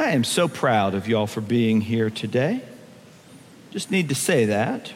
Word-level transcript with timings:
I 0.00 0.12
am 0.12 0.24
so 0.24 0.48
proud 0.48 0.94
of 0.94 1.06
y'all 1.08 1.26
for 1.26 1.42
being 1.42 1.82
here 1.82 2.08
today. 2.08 2.62
Just 3.70 3.90
need 3.90 4.08
to 4.08 4.14
say 4.14 4.46
that. 4.46 4.94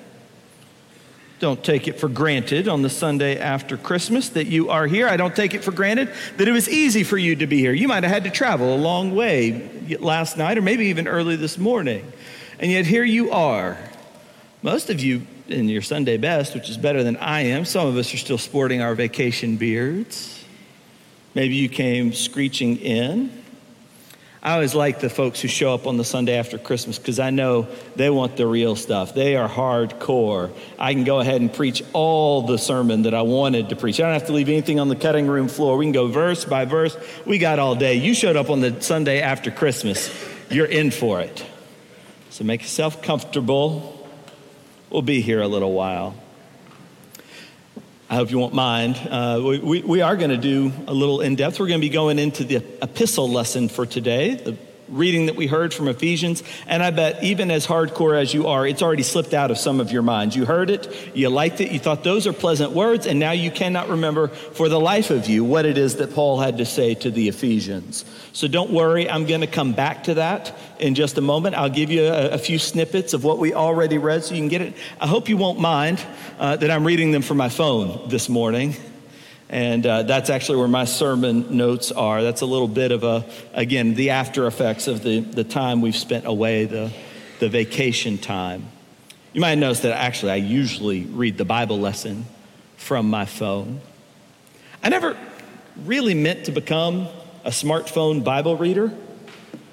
Don't 1.41 1.63
take 1.63 1.87
it 1.87 2.01
for 2.01 2.09
granted 2.09 2.69
on 2.69 2.81
the 2.81 2.89
Sunday 2.89 3.39
after 3.39 3.77
Christmas 3.77 4.31
that 4.31 4.47
you 4.47 4.71
are 4.71 4.87
here. 4.87 5.07
I 5.07 5.19
don't 5.19 5.37
take 5.37 5.53
it 5.53 5.63
for 5.63 5.73
granted 5.73 6.11
that 6.39 6.49
it 6.49 6.53
was 6.53 6.71
easy 6.71 7.05
for 7.05 7.19
you 7.19 7.37
to 7.37 7.47
be 7.47 7.59
here. 7.59 7.75
You 7.75 7.87
might 7.87 8.03
have 8.03 8.13
had 8.13 8.25
to 8.25 8.31
travel 8.31 8.75
a 8.75 8.79
long 8.79 9.15
way 9.15 9.69
last 10.01 10.39
night 10.39 10.57
or 10.57 10.63
maybe 10.63 10.87
even 10.87 11.07
early 11.07 11.37
this 11.37 11.59
morning. 11.59 12.11
And 12.59 12.73
yet 12.73 12.87
here 12.87 13.05
you 13.05 13.31
are. 13.31 13.77
Most 14.63 14.89
of 14.89 15.01
you 15.01 15.27
in 15.49 15.69
your 15.69 15.83
Sunday 15.83 16.17
best, 16.17 16.55
which 16.55 16.71
is 16.71 16.79
better 16.79 17.03
than 17.03 17.19
I 17.19 17.43
am. 17.43 17.67
Some 17.67 17.87
of 17.87 17.99
us 17.99 18.15
are 18.15 18.17
still 18.17 18.39
sporting 18.39 18.81
our 18.81 18.95
vacation 18.95 19.59
beards. 19.59 20.43
Maybe 21.35 21.57
you 21.57 21.69
came 21.69 22.15
screeching 22.15 22.79
in. 22.79 23.44
I 24.45 24.53
always 24.53 24.75
like 24.75 25.01
the 25.01 25.09
folks 25.09 25.41
who 25.41 25.49
show 25.49 25.73
up 25.73 25.87
on 25.87 25.97
the 25.97 26.05
Sunday 26.05 26.37
after 26.37 26.59
Christmas 26.59 26.99
because 26.99 27.19
I 27.19 27.31
know 27.31 27.67
they 27.97 28.11
want 28.11 28.37
the 28.37 28.47
real 28.47 28.77
stuff. 28.77 29.15
They 29.15 29.37
are 29.37 29.49
hardcore. 29.49 30.53
I 30.79 30.93
can 30.93 31.05
go 31.05 31.19
ahead 31.19 31.41
and 31.41 31.51
preach 31.51 31.83
all 31.95 32.43
the 32.43 32.59
sermon 32.59 33.03
that 33.03 33.15
I 33.15 33.23
wanted 33.23 33.71
to 33.71 33.77
preach. 33.77 34.01
I 34.01 34.03
don't 34.03 34.13
have 34.13 34.27
to 34.27 34.35
leave 34.35 34.51
anything 34.51 34.79
on 34.79 34.91
the 34.91 34.97
cutting 34.97 35.29
room 35.29 35.49
floor. 35.49 35.79
We 35.79 35.87
can 35.87 35.93
go 35.93 36.09
verse 36.09 36.45
by 36.45 36.67
verse. 36.67 36.95
We 37.25 37.39
got 37.39 37.59
all 37.59 37.75
day. 37.75 37.95
You 37.95 38.13
showed 38.13 38.37
up 38.37 38.51
on 38.51 38.61
the 38.61 38.83
Sunday 38.83 39.23
after 39.23 39.51
Christmas. 39.51 40.15
You're 40.51 40.67
in 40.67 40.91
for 40.91 41.23
it. 41.23 41.47
So 42.29 42.45
make 42.45 42.61
yourself 42.61 43.01
comfortable. 43.01 44.07
We'll 44.91 45.01
be 45.01 45.23
here 45.23 45.41
a 45.41 45.49
little 45.49 45.73
while. 45.73 46.15
I 48.15 48.17
hope 48.17 48.31
you 48.31 48.39
won't 48.39 48.55
mind. 48.55 48.97
Uh, 49.11 49.41
we, 49.45 49.83
we 49.83 50.01
are 50.01 50.15
going 50.15 50.31
to 50.31 50.37
do 50.37 50.73
a 50.87 50.95
little 50.95 51.21
in 51.21 51.35
depth. 51.35 51.59
We're 51.59 51.67
going 51.67 51.81
to 51.81 51.85
be 51.85 51.93
going 51.93 52.21
into 52.21 52.45
the 52.45 52.65
epistle 52.81 53.29
lesson 53.29 53.69
for 53.69 53.87
today, 53.87 54.37
the 54.37 54.57
reading 54.89 55.27
that 55.27 55.37
we 55.37 55.47
heard 55.47 55.73
from 55.73 55.89
Ephesians. 55.89 56.43
And 56.67 56.83
I 56.83 56.91
bet, 56.91 57.23
even 57.23 57.51
as 57.51 57.67
hardcore 57.67 58.21
as 58.21 58.35
you 58.35 58.49
are, 58.49 58.67
it's 58.67 58.83
already 58.83 59.03
slipped 59.03 59.35
out 59.35 59.51
of 59.51 59.59
some 59.59 59.81
of 59.81 59.91
your 59.91 60.03
minds. 60.03 60.37
You 60.37 60.45
heard 60.45 60.71
it, 60.71 60.95
you 61.15 61.29
liked 61.29 61.61
it, 61.61 61.73
you 61.73 61.79
thought 61.79 62.05
those 62.05 62.27
are 62.27 62.33
pleasant 62.33 62.73
words, 62.73 63.07
and 63.07 63.19
now 63.19 63.33
you 63.33 63.51
cannot 63.51 63.89
remember 63.89 64.29
for 64.29 64.69
the 64.69 64.81
life 64.81 65.11
of 65.11 65.29
you 65.29 65.45
what 65.45 65.67
it 65.67 65.79
is 65.79 65.97
that 65.97 66.15
Paul 66.15 66.41
had 66.41 66.59
to 66.59 66.67
say 66.67 66.95
to 66.95 67.11
the 67.11 67.29
Ephesians. 67.29 68.05
So 68.33 68.49
don't 68.49 68.71
worry, 68.71 69.09
I'm 69.09 69.27
going 69.27 69.41
to 69.41 69.47
come 69.47 69.73
back 69.73 70.05
to 70.05 70.15
that 70.15 70.57
in 70.79 70.95
just 70.95 71.19
a 71.19 71.21
moment. 71.21 71.55
I'll 71.55 71.71
give 71.71 71.91
you 71.91 72.05
a, 72.05 72.31
a 72.31 72.39
few 72.39 72.59
snippets 72.59 73.15
of 73.15 73.25
what 73.25 73.39
we 73.39 73.55
already 73.55 73.99
read 73.99 74.25
so 74.25 74.35
you 74.35 74.41
can 74.41 74.49
get 74.49 74.63
it. 74.63 74.75
I 75.01 75.07
hope 75.07 75.29
you 75.29 75.37
won't 75.37 75.61
mind 75.61 76.05
uh, 76.39 76.57
that 76.57 76.71
I'm 76.71 76.85
reading 76.85 77.13
them 77.13 77.23
from 77.23 77.37
my 77.37 77.49
phone 77.49 78.09
this 78.09 78.29
morning. 78.29 78.75
And 79.49 79.87
uh, 79.87 80.03
that's 80.05 80.31
actually 80.31 80.59
where 80.59 80.69
my 80.69 80.85
sermon 80.85 81.57
notes 81.57 81.93
are. 81.93 82.23
That's 82.23 82.41
a 82.41 82.47
little 82.47 82.69
bit 82.69 82.93
of 82.93 83.05
a, 83.05 83.25
again, 83.53 83.95
the 83.95 84.11
after 84.11 84.47
effects 84.47 84.89
of 84.89 85.03
the, 85.03 85.21
the 85.21 85.45
time 85.45 85.81
we've 85.81 85.97
spent 85.97 86.27
away, 86.27 86.65
the, 86.65 86.93
the 87.41 87.49
vacation 87.49 88.19
time. 88.19 88.67
You 89.33 89.41
might 89.41 89.57
notice 89.57 89.81
that 89.81 89.97
actually 89.97 90.33
I 90.33 90.37
usually 90.37 91.03
read 91.03 91.37
the 91.37 91.45
Bible 91.45 91.79
lesson 91.79 92.25
from 92.77 93.11
my 93.11 93.25
phone. 93.25 93.81
I 94.83 94.89
never 94.89 95.17
really 95.85 96.15
meant 96.15 96.47
to 96.47 96.53
become 96.53 97.09
a 97.45 97.51
smartphone 97.51 98.25
Bible 98.25 98.57
reader. 98.57 98.93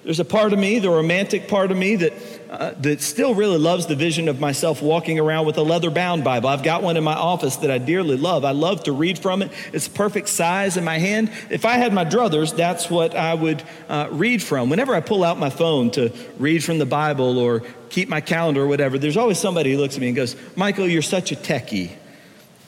There's 0.03 0.19
a 0.19 0.25
part 0.25 0.51
of 0.51 0.59
me, 0.59 0.79
the 0.79 0.89
romantic 0.89 1.47
part 1.47 1.71
of 1.71 1.77
me, 1.77 1.95
that 1.97 2.13
uh, 2.51 2.73
that 2.81 3.01
still 3.01 3.33
really 3.33 3.57
loves 3.57 3.85
the 3.85 3.95
vision 3.95 4.27
of 4.27 4.39
myself 4.41 4.81
walking 4.81 5.19
around 5.19 5.45
with 5.45 5.57
a 5.57 5.61
leather 5.61 5.89
bound 5.89 6.23
Bible. 6.23 6.49
I've 6.49 6.63
got 6.63 6.83
one 6.83 6.97
in 6.97 7.03
my 7.03 7.13
office 7.13 7.55
that 7.57 7.71
I 7.71 7.77
dearly 7.77 8.17
love. 8.17 8.43
I 8.43 8.51
love 8.51 8.83
to 8.83 8.91
read 8.91 9.17
from 9.17 9.41
it. 9.41 9.51
It's 9.71 9.87
perfect 9.87 10.27
size 10.27 10.75
in 10.75 10.83
my 10.83 10.97
hand. 10.97 11.31
If 11.49 11.63
I 11.63 11.77
had 11.77 11.93
my 11.93 12.03
druthers, 12.03 12.53
that's 12.53 12.89
what 12.89 13.15
I 13.15 13.33
would 13.33 13.63
uh, 13.87 14.09
read 14.11 14.43
from. 14.43 14.69
Whenever 14.69 14.93
I 14.93 14.99
pull 14.99 15.23
out 15.23 15.39
my 15.39 15.49
phone 15.49 15.91
to 15.91 16.11
read 16.37 16.61
from 16.61 16.77
the 16.77 16.85
Bible 16.85 17.37
or 17.37 17.61
keep 17.89 18.09
my 18.09 18.19
calendar 18.19 18.63
or 18.63 18.67
whatever, 18.67 18.97
there's 18.97 19.17
always 19.17 19.39
somebody 19.39 19.71
who 19.71 19.77
looks 19.77 19.95
at 19.95 20.01
me 20.01 20.07
and 20.07 20.15
goes, 20.15 20.35
Michael, 20.57 20.89
you're 20.89 21.01
such 21.01 21.31
a 21.31 21.35
techie. 21.37 21.91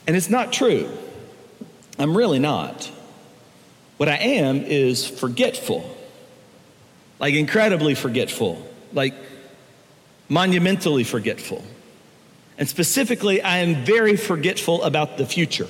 And 0.06 0.16
it's 0.16 0.30
not 0.30 0.50
true. 0.50 0.88
I'm 1.98 2.16
really 2.16 2.38
not. 2.38 2.90
What 3.98 4.08
I 4.08 4.16
am 4.16 4.62
is 4.62 5.06
forgetful, 5.06 5.94
like 7.18 7.34
incredibly 7.34 7.94
forgetful. 7.94 8.66
Like, 8.92 9.14
monumentally 10.28 11.04
forgetful. 11.04 11.64
And 12.56 12.68
specifically, 12.68 13.42
I 13.42 13.58
am 13.58 13.84
very 13.84 14.16
forgetful 14.16 14.82
about 14.82 15.18
the 15.18 15.26
future. 15.26 15.66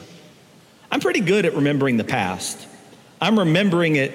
I'm 0.90 1.00
pretty 1.00 1.20
good 1.20 1.46
at 1.46 1.54
remembering 1.54 1.96
the 1.96 2.04
past. 2.04 2.68
I'm 3.20 3.38
remembering 3.38 3.96
it, 3.96 4.12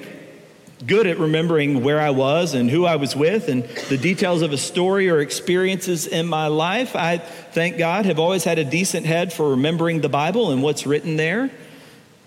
good 0.85 1.07
at 1.07 1.17
remembering 1.17 1.83
where 1.83 1.99
I 1.99 2.11
was 2.11 2.53
and 2.53 2.69
who 2.69 2.85
I 2.85 2.95
was 2.95 3.15
with 3.15 3.49
and 3.49 3.63
the 3.89 3.97
details 3.97 4.41
of 4.43 4.53
a 4.53 4.57
story 4.57 5.09
or 5.09 5.19
experiences 5.19 6.05
in 6.05 6.27
my 6.27 6.47
life. 6.47 6.95
I, 6.95 7.17
thank 7.17 7.77
God, 7.77 8.05
have 8.05 8.19
always 8.19 8.43
had 8.43 8.59
a 8.59 8.63
decent 8.63 9.05
head 9.05 9.33
for 9.33 9.51
remembering 9.51 10.01
the 10.01 10.09
Bible 10.09 10.51
and 10.51 10.61
what's 10.61 10.85
written 10.85 11.17
there, 11.17 11.49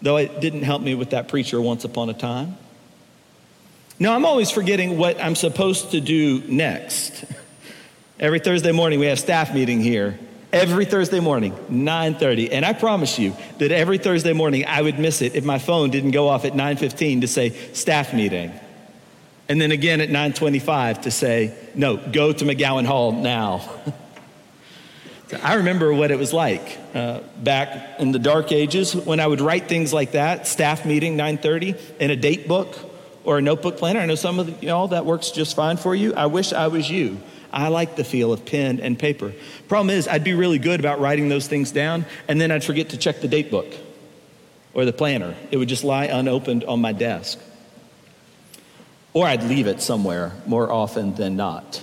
though 0.03 0.17
it 0.17 0.41
didn't 0.41 0.63
help 0.63 0.83
me 0.83 0.95
with 0.95 1.11
that 1.11 1.29
preacher 1.29 1.61
once 1.61 1.85
upon 1.85 2.11
a 2.11 2.15
time. 2.15 2.59
Now, 3.99 4.15
I'm 4.15 4.25
always 4.25 4.51
forgetting 4.51 4.97
what 4.97 5.23
I'm 5.23 5.35
supposed 5.35 5.93
to 5.93 6.01
do 6.01 6.43
next. 6.49 7.25
Every 8.19 8.39
Thursday 8.39 8.73
morning 8.73 9.01
we 9.01 9.07
have 9.07 9.19
staff 9.19 9.55
meeting 9.55 9.81
here. 9.81 10.19
Every 10.53 10.85
Thursday 10.85 11.21
morning, 11.21 11.53
9:30. 11.71 12.53
And 12.53 12.65
I 12.65 12.73
promise 12.73 13.19
you 13.19 13.35
that 13.59 13.73
every 13.73 13.99
Thursday 13.99 14.33
morning 14.33 14.65
I 14.67 14.83
would 14.83 14.99
miss 14.99 15.23
it 15.23 15.35
if 15.35 15.45
my 15.45 15.59
phone 15.59 15.91
didn't 15.91 16.11
go 16.11 16.29
off 16.29 16.45
at 16.45 16.55
9:15 16.55 17.23
to 17.23 17.29
say 17.29 17.51
staff 17.73 18.13
meeting. 18.13 18.53
And 19.49 19.61
then 19.61 19.73
again 19.73 20.01
at 20.01 20.11
9:25 20.11 21.03
to 21.03 21.11
say, 21.11 21.53
"No, 21.75 21.97
go 21.97 22.33
to 22.33 22.45
McGowan 22.45 22.87
Hall 22.87 23.13
now." 23.13 23.63
I 25.43 25.55
remember 25.55 25.95
what 25.95 26.11
it 26.11 26.19
was 26.19 26.35
like 26.35 26.79
uh, 26.95 27.21
back 27.43 27.99
in 27.99 28.13
the 28.13 28.19
dark 28.19 28.53
ages 28.53 28.95
when 28.95 29.21
I 29.21 29.27
would 29.27 29.41
write 29.41 29.69
things 29.69 29.93
like 29.93 30.13
that, 30.13 30.47
staff 30.47 30.85
meeting 30.85 31.17
9:30 31.17 31.79
in 31.99 32.11
a 32.11 32.17
date 32.17 32.47
book 32.47 32.92
or 33.25 33.39
a 33.39 33.43
notebook 33.43 33.77
planner. 33.77 34.01
I 34.01 34.07
know 34.07 34.15
some 34.15 34.39
of 34.39 34.63
y'all 34.63 34.89
that 34.89 35.07
works 35.07 35.31
just 35.31 35.57
fine 35.57 35.77
for 35.77 35.95
you. 35.95 36.15
I 36.15 36.27
wish 36.27 36.53
I 36.53 36.69
was 36.69 36.91
you. 36.91 37.19
I 37.53 37.69
like 37.69 37.97
the 37.97 38.05
feel 38.05 38.33
of 38.33 38.47
pen 38.47 38.81
and 38.81 38.99
paper. 38.99 39.33
Problem 39.69 39.91
is, 39.91 40.09
I'd 40.09 40.25
be 40.25 40.35
really 40.35 40.59
good 40.59 40.81
about 40.81 41.01
writing 41.01 41.29
those 41.29 41.47
things 41.47 41.71
down, 41.71 42.07
and 42.27 42.41
then 42.41 42.51
I'd 42.51 42.65
forget 42.65 42.91
to 42.91 42.97
check 42.97 43.21
the 43.21 43.29
date 43.29 43.51
book 43.51 43.67
or 44.75 44.85
the 44.85 44.93
planner. 44.93 45.35
It 45.51 45.59
would 45.59 45.69
just 45.69 45.85
lie 45.85 46.07
unopened 46.07 46.65
on 46.65 46.81
my 46.81 46.93
desk. 46.93 47.39
Or 49.13 49.27
I'd 49.27 49.43
leave 49.45 49.67
it 49.67 49.83
somewhere 49.83 50.33
more 50.47 50.73
often 50.73 51.15
than 51.15 51.37
not. 51.37 51.83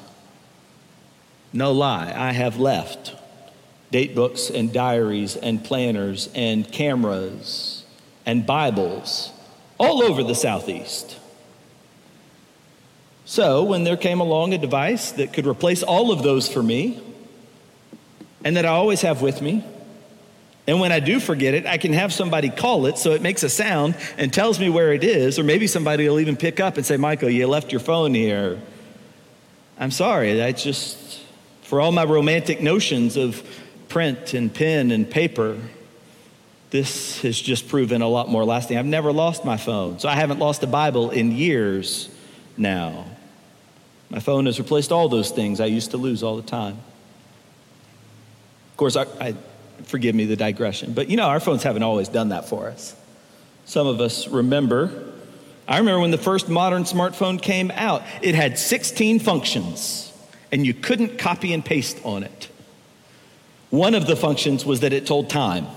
No 1.53 1.71
lie, 1.71 2.13
I 2.15 2.31
have 2.31 2.57
left 2.57 3.15
date 3.91 4.13
books 4.13 4.49
and 4.49 4.71
diaries 4.71 5.35
and 5.35 5.63
planners 5.63 6.29
and 6.35 6.71
cameras 6.71 7.83
and 8.25 8.45
Bibles 8.45 9.31
all 9.79 10.03
over 10.03 10.23
the 10.23 10.35
Southeast. 10.35 11.18
So, 13.29 13.63
when 13.63 13.83
there 13.83 13.95
came 13.95 14.21
along 14.21 14.55
a 14.55 14.57
device 14.57 15.11
that 15.11 15.33
could 15.33 15.45
replace 15.45 15.83
all 15.83 16.11
of 16.11 16.23
those 16.23 16.49
for 16.51 16.63
me, 16.63 16.99
and 18.43 18.57
that 18.57 18.65
I 18.65 18.69
always 18.69 19.01
have 19.01 19.21
with 19.21 19.39
me, 19.39 19.63
and 20.65 20.79
when 20.79 20.91
I 20.91 20.99
do 20.99 21.19
forget 21.19 21.53
it, 21.53 21.67
I 21.67 21.77
can 21.77 21.93
have 21.93 22.11
somebody 22.11 22.49
call 22.49 22.87
it 22.87 22.97
so 22.97 23.11
it 23.11 23.21
makes 23.21 23.43
a 23.43 23.49
sound 23.49 23.95
and 24.17 24.33
tells 24.33 24.59
me 24.59 24.71
where 24.71 24.93
it 24.93 25.03
is, 25.03 25.37
or 25.37 25.43
maybe 25.43 25.67
somebody 25.67 26.09
will 26.09 26.19
even 26.19 26.37
pick 26.37 26.59
up 26.59 26.77
and 26.77 26.83
say, 26.83 26.97
Michael, 26.97 27.29
you 27.29 27.45
left 27.45 27.71
your 27.71 27.81
phone 27.81 28.15
here. 28.15 28.59
I'm 29.77 29.91
sorry, 29.91 30.33
that's 30.33 30.63
just, 30.63 31.21
for 31.61 31.79
all 31.79 31.91
my 31.91 32.05
romantic 32.05 32.61
notions 32.61 33.15
of 33.15 33.47
print 33.89 34.33
and 34.33 34.51
pen 34.51 34.89
and 34.89 35.07
paper, 35.07 35.55
this 36.71 37.21
has 37.21 37.39
just 37.39 37.67
proven 37.67 38.01
a 38.01 38.07
lot 38.07 38.27
more 38.27 38.43
lasting. 38.43 38.79
I've 38.79 38.87
never 38.87 39.13
lost 39.13 39.45
my 39.45 39.57
phone, 39.57 39.99
so 39.99 40.09
I 40.09 40.15
haven't 40.15 40.39
lost 40.39 40.63
a 40.63 40.67
Bible 40.67 41.11
in 41.11 41.31
years 41.31 42.09
now. 42.57 43.05
My 44.09 44.19
phone 44.19 44.47
has 44.47 44.59
replaced 44.59 44.91
all 44.91 45.07
those 45.07 45.29
things 45.29 45.59
I 45.59 45.67
used 45.67 45.91
to 45.91 45.97
lose 45.97 46.23
all 46.23 46.35
the 46.35 46.41
time. 46.41 46.79
Of 48.71 48.77
course, 48.77 48.95
I, 48.95 49.03
I, 49.19 49.35
forgive 49.83 50.15
me 50.15 50.25
the 50.25 50.35
digression, 50.35 50.93
but 50.93 51.09
you 51.09 51.17
know, 51.17 51.27
our 51.27 51.39
phones 51.39 51.63
haven't 51.63 51.83
always 51.83 52.09
done 52.09 52.29
that 52.29 52.49
for 52.49 52.67
us. 52.67 52.95
Some 53.65 53.87
of 53.87 54.01
us 54.01 54.27
remember. 54.27 55.13
I 55.67 55.77
remember 55.77 56.01
when 56.01 56.11
the 56.11 56.17
first 56.17 56.49
modern 56.49 56.83
smartphone 56.83 57.39
came 57.39 57.69
out, 57.71 58.01
it 58.23 58.33
had 58.33 58.57
16 58.57 59.19
functions, 59.19 60.11
and 60.51 60.65
you 60.65 60.73
couldn't 60.73 61.19
copy 61.19 61.53
and 61.53 61.63
paste 61.63 61.99
on 62.03 62.23
it. 62.23 62.49
One 63.69 63.93
of 63.93 64.07
the 64.07 64.15
functions 64.15 64.65
was 64.65 64.79
that 64.79 64.93
it 64.93 65.05
told 65.05 65.29
time. 65.29 65.67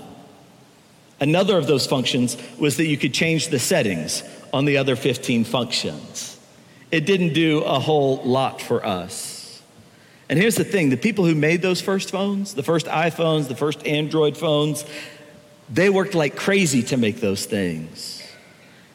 Another 1.19 1.57
of 1.59 1.67
those 1.67 1.85
functions 1.85 2.35
was 2.57 2.77
that 2.77 2.87
you 2.87 2.97
could 2.97 3.13
change 3.13 3.49
the 3.49 3.59
settings 3.59 4.23
on 4.51 4.65
the 4.65 4.77
other 4.77 4.95
15 4.95 5.43
functions 5.43 6.33
it 6.93 7.07
didn't 7.07 7.33
do 7.33 7.63
a 7.63 7.79
whole 7.79 8.17
lot 8.17 8.61
for 8.61 8.85
us. 8.85 9.63
And 10.29 10.37
here's 10.37 10.55
the 10.55 10.63
thing 10.63 10.91
the 10.91 10.95
people 10.95 11.25
who 11.25 11.33
made 11.33 11.63
those 11.63 11.81
first 11.81 12.11
phones, 12.11 12.53
the 12.53 12.61
first 12.61 12.85
iPhones, 12.85 13.47
the 13.47 13.55
first 13.55 13.85
Android 13.87 14.37
phones, 14.37 14.85
they 15.71 15.89
worked 15.89 16.13
like 16.13 16.35
crazy 16.35 16.83
to 16.83 16.97
make 16.97 17.19
those 17.19 17.45
things. 17.47 18.21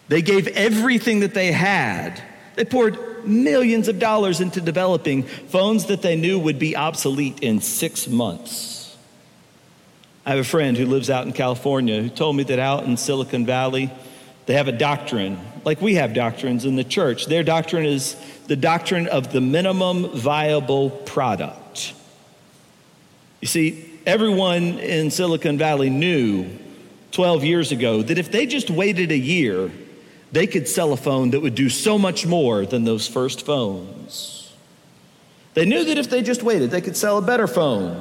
They 0.07 0.23
gave 0.23 0.47
everything 0.47 1.21
that 1.21 1.35
they 1.35 1.51
had, 1.51 2.23
They 2.55 2.65
poured 2.65 3.27
millions 3.27 3.89
of 3.89 3.99
dollars 3.99 4.41
into 4.41 4.61
developing 4.61 5.25
phones 5.25 5.87
that 5.87 6.01
they 6.01 6.15
knew 6.15 6.39
would 6.39 6.61
be 6.61 6.77
obsolete 6.77 7.41
in 7.41 7.61
six 7.61 8.07
months. 8.07 8.97
I 10.25 10.31
have 10.31 10.39
a 10.39 10.45
friend 10.45 10.77
who 10.77 10.87
lives 10.87 11.11
out 11.11 11.27
in 11.27 11.33
California 11.33 12.01
who 12.01 12.11
told 12.11 12.37
me 12.37 12.45
that 12.45 12.61
out 12.61 12.85
in 12.85 12.97
Silicon 12.97 13.45
Valley, 13.45 13.91
they 14.49 14.55
have 14.55 14.67
a 14.67 14.73
doctrine, 14.73 15.39
like 15.67 15.83
we 15.83 15.97
have 15.97 16.15
doctrines 16.15 16.65
in 16.65 16.75
the 16.75 16.83
church. 16.83 17.27
Their 17.27 17.43
doctrine 17.43 17.85
is 17.85 18.17
the 18.47 18.57
doctrine 18.57 19.07
of 19.07 19.31
the 19.31 19.43
minimum 19.43 20.09
viable 20.09 20.89
product. 20.89 21.93
You 23.43 23.49
see, 23.49 24.01
everyone 24.07 24.79
in 24.79 25.11
Silicon 25.11 25.59
Valley 25.59 25.91
knew 25.91 26.49
12 27.13 27.45
years 27.45 27.73
ago 27.73 28.01
that 28.01 28.17
if 28.17 28.33
they 28.33 28.47
just 28.47 28.71
waited 28.71 29.13
a 29.13 29.19
year, 29.19 29.71
they 30.33 30.47
could 30.47 30.67
sell 30.67 30.95
a 30.95 30.97
phone 30.97 31.33
that 31.33 31.41
would 31.41 31.55
do 31.55 31.69
so 31.69 31.99
much 31.99 32.25
more 32.25 32.65
than 32.65 32.85
those 32.85 33.07
first 33.07 33.45
phones. 33.45 34.51
They 35.53 35.67
knew 35.67 35.85
that 35.85 35.99
if 35.99 36.09
they 36.09 36.23
just 36.23 36.43
waited, 36.43 36.71
they 36.71 36.81
could 36.81 36.97
sell 36.97 37.19
a 37.19 37.23
better 37.23 37.49
phone, 37.49 37.97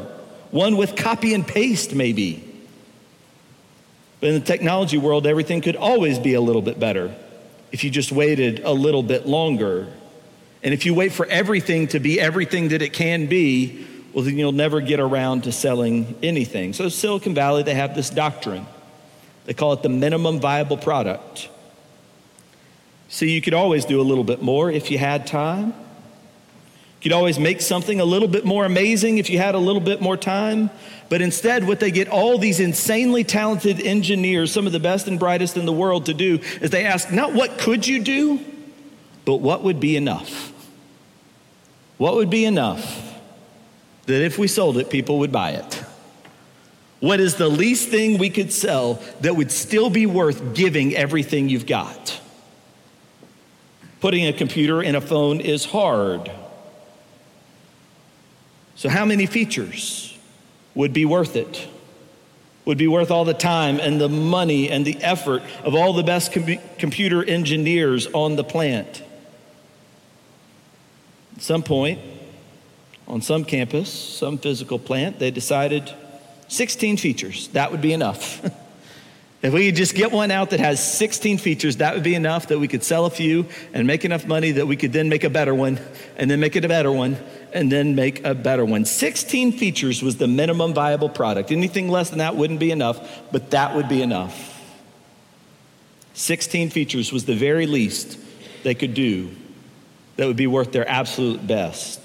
one 0.52 0.78
with 0.78 0.96
copy 0.96 1.34
and 1.34 1.46
paste, 1.46 1.94
maybe. 1.94 2.47
But 4.20 4.30
in 4.30 4.36
the 4.36 4.46
technology 4.46 4.98
world, 4.98 5.28
everything 5.28 5.62
could 5.62 5.76
always 5.76 6.18
be 6.18 6.34
a 6.34 6.42
little 6.42 6.62
bit 6.62 6.80
better 6.80 7.16
if 7.72 7.84
you 7.84 7.90
just 7.90 8.12
waited 8.12 8.62
a 8.64 8.72
little 8.72 9.04
bit 9.04 9.28
longer. 9.28 9.88
And 10.64 10.74
if 10.74 10.86
you 10.86 10.94
wait 10.94 11.12
for 11.12 11.26
everything 11.28 11.88
to 11.90 12.00
be 12.00 12.20
everything 12.20 12.70
that 12.70 12.82
it 12.82 12.94
can 12.94 13.28
be, 13.28 13.86
well, 14.14 14.24
then 14.26 14.38
you'll 14.38 14.52
never 14.52 14.82
get 14.82 15.00
around 15.00 15.44
to 15.44 15.52
selling 15.52 16.16
anything. 16.24 16.74
So, 16.74 16.90
Silicon 16.90 17.36
Valley, 17.36 17.64
they 17.64 17.76
have 17.76 17.96
this 17.96 18.10
doctrine. 18.10 18.66
They 19.46 19.54
call 19.54 19.74
it 19.74 19.84
the 19.84 19.90
minimum 19.90 20.40
viable 20.40 20.78
product. 20.78 21.50
See, 23.10 23.32
you 23.32 23.42
could 23.42 23.54
always 23.54 23.86
do 23.86 24.02
a 24.02 24.04
little 24.04 24.24
bit 24.24 24.42
more 24.42 24.72
if 24.72 24.92
you 24.92 24.98
had 24.98 25.28
time. 25.28 25.74
You 27.00 27.10
could 27.10 27.16
always 27.16 27.38
make 27.38 27.62
something 27.62 28.00
a 28.00 28.06
little 28.06 28.28
bit 28.28 28.44
more 28.44 28.66
amazing 28.66 29.20
if 29.20 29.30
you 29.30 29.38
had 29.38 29.54
a 29.54 29.60
little 29.60 29.82
bit 29.82 30.02
more 30.02 30.18
time. 30.18 30.72
But 31.10 31.22
instead, 31.22 31.68
what 31.68 31.80
they 31.80 31.92
get 31.92 32.08
all 32.08 32.38
these 32.40 32.60
insanely 32.60 33.24
talented 33.24 33.80
engineers, 33.80 34.52
some 34.52 34.66
of 34.66 34.74
the 34.74 34.80
best 34.80 35.08
and 35.08 35.20
brightest 35.20 35.58
in 35.58 35.66
the 35.66 35.74
world, 35.74 36.08
to 36.08 36.14
do 36.14 36.40
is 36.60 36.72
they 36.72 36.86
ask 36.86 37.12
not 37.12 37.34
what 37.34 37.60
could 37.60 37.86
you 37.86 38.00
do, 38.00 38.40
but 39.26 39.36
what 39.36 39.64
would 39.64 39.80
be 39.80 39.96
enough? 39.96 40.52
What 41.98 42.16
would 42.16 42.30
be 42.30 42.46
enough 42.46 43.16
that 44.08 44.24
if 44.24 44.38
we 44.38 44.48
sold 44.48 44.78
it, 44.78 44.90
people 44.90 45.20
would 45.20 45.32
buy 45.32 45.52
it? 45.52 45.84
What 47.00 47.20
is 47.20 47.36
the 47.36 47.48
least 47.48 47.90
thing 47.90 48.18
we 48.18 48.32
could 48.32 48.52
sell 48.52 49.00
that 49.22 49.36
would 49.36 49.52
still 49.52 49.92
be 49.92 50.08
worth 50.08 50.56
giving 50.56 50.96
everything 50.96 51.48
you've 51.48 51.68
got? 51.68 52.20
Putting 54.00 54.26
a 54.26 54.34
computer 54.34 54.82
in 54.82 54.96
a 54.96 55.02
phone 55.02 55.40
is 55.40 55.66
hard. 55.66 56.32
So, 58.78 58.90
how 58.90 59.06
many 59.06 59.26
features 59.26 60.16
would 60.76 60.94
be 60.94 61.04
worth 61.04 61.36
it? 61.36 61.68
Would 62.66 62.78
be 62.78 62.88
worth 62.88 63.10
all 63.10 63.26
the 63.26 63.34
time 63.34 63.80
and 63.80 64.00
the 64.00 64.08
money 64.08 64.70
and 64.70 64.86
the 64.86 64.98
effort 64.98 65.42
of 65.64 65.74
all 65.74 65.94
the 65.94 66.04
best 66.04 66.32
com- 66.32 66.60
computer 66.78 67.24
engineers 67.24 68.06
on 68.14 68.36
the 68.36 68.44
plant? 68.44 69.02
At 71.38 71.42
some 71.42 71.64
point, 71.64 72.00
on 73.08 73.22
some 73.22 73.46
campus, 73.46 73.92
some 73.92 74.38
physical 74.38 74.78
plant, 74.78 75.18
they 75.18 75.32
decided 75.32 75.92
16 76.48 76.98
features, 76.98 77.48
that 77.50 77.72
would 77.72 77.82
be 77.82 77.94
enough. 77.94 78.46
If 79.40 79.54
we 79.54 79.68
could 79.68 79.76
just 79.76 79.94
get 79.94 80.12
one 80.12 80.32
out 80.32 80.50
that 80.50 80.60
has 80.60 80.84
16 80.98 81.38
features, 81.38 81.78
that 81.78 81.94
would 81.94 82.04
be 82.04 82.16
enough 82.16 82.48
that 82.48 82.58
we 82.58 82.68
could 82.68 82.84
sell 82.84 83.06
a 83.06 83.10
few 83.12 83.46
and 83.72 83.86
make 83.86 84.04
enough 84.04 84.26
money 84.26 84.52
that 84.54 84.66
we 84.66 84.76
could 84.76 84.92
then 84.92 85.10
make 85.10 85.24
a 85.24 85.30
better 85.30 85.54
one, 85.54 85.80
and 86.18 86.30
then 86.30 86.40
make 86.40 86.56
it 86.56 86.66
a 86.66 86.68
better 86.68 86.92
one, 86.92 87.18
and 87.58 87.72
then 87.72 87.96
make 87.96 88.24
a 88.24 88.36
better 88.36 88.64
one. 88.64 88.86
16 88.86 89.52
features 89.54 90.04
was 90.04 90.18
the 90.18 90.28
minimum 90.28 90.76
viable 90.76 91.10
product. 91.10 91.52
Anything 91.52 91.90
less 91.90 92.12
than 92.12 92.20
that 92.20 92.36
wouldn't 92.36 92.60
be 92.60 92.70
enough, 92.70 93.24
but 93.32 93.50
that 93.50 93.76
would 93.76 93.90
be 93.90 94.04
enough. 94.04 94.54
16 96.14 96.70
features 96.70 97.12
was 97.12 97.26
the 97.26 97.36
very 97.36 97.66
least 97.66 98.20
they 98.64 98.76
could 98.76 98.94
do 98.94 99.32
that 100.18 100.28
would 100.28 100.38
be 100.38 100.46
worth 100.46 100.72
their 100.72 100.88
absolute 100.88 101.46
best. 101.48 102.00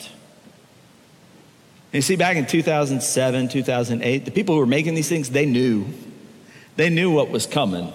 And 1.92 1.98
you 1.98 2.02
see, 2.02 2.16
back 2.16 2.38
in 2.38 2.46
2007, 2.46 3.48
2008, 3.48 4.24
the 4.24 4.30
people 4.30 4.54
who 4.54 4.60
were 4.60 4.66
making 4.66 4.94
these 4.94 5.08
things, 5.08 5.28
they 5.28 5.44
knew. 5.44 5.86
They 6.76 6.88
knew 6.88 7.10
what 7.10 7.28
was 7.28 7.46
coming. 7.46 7.92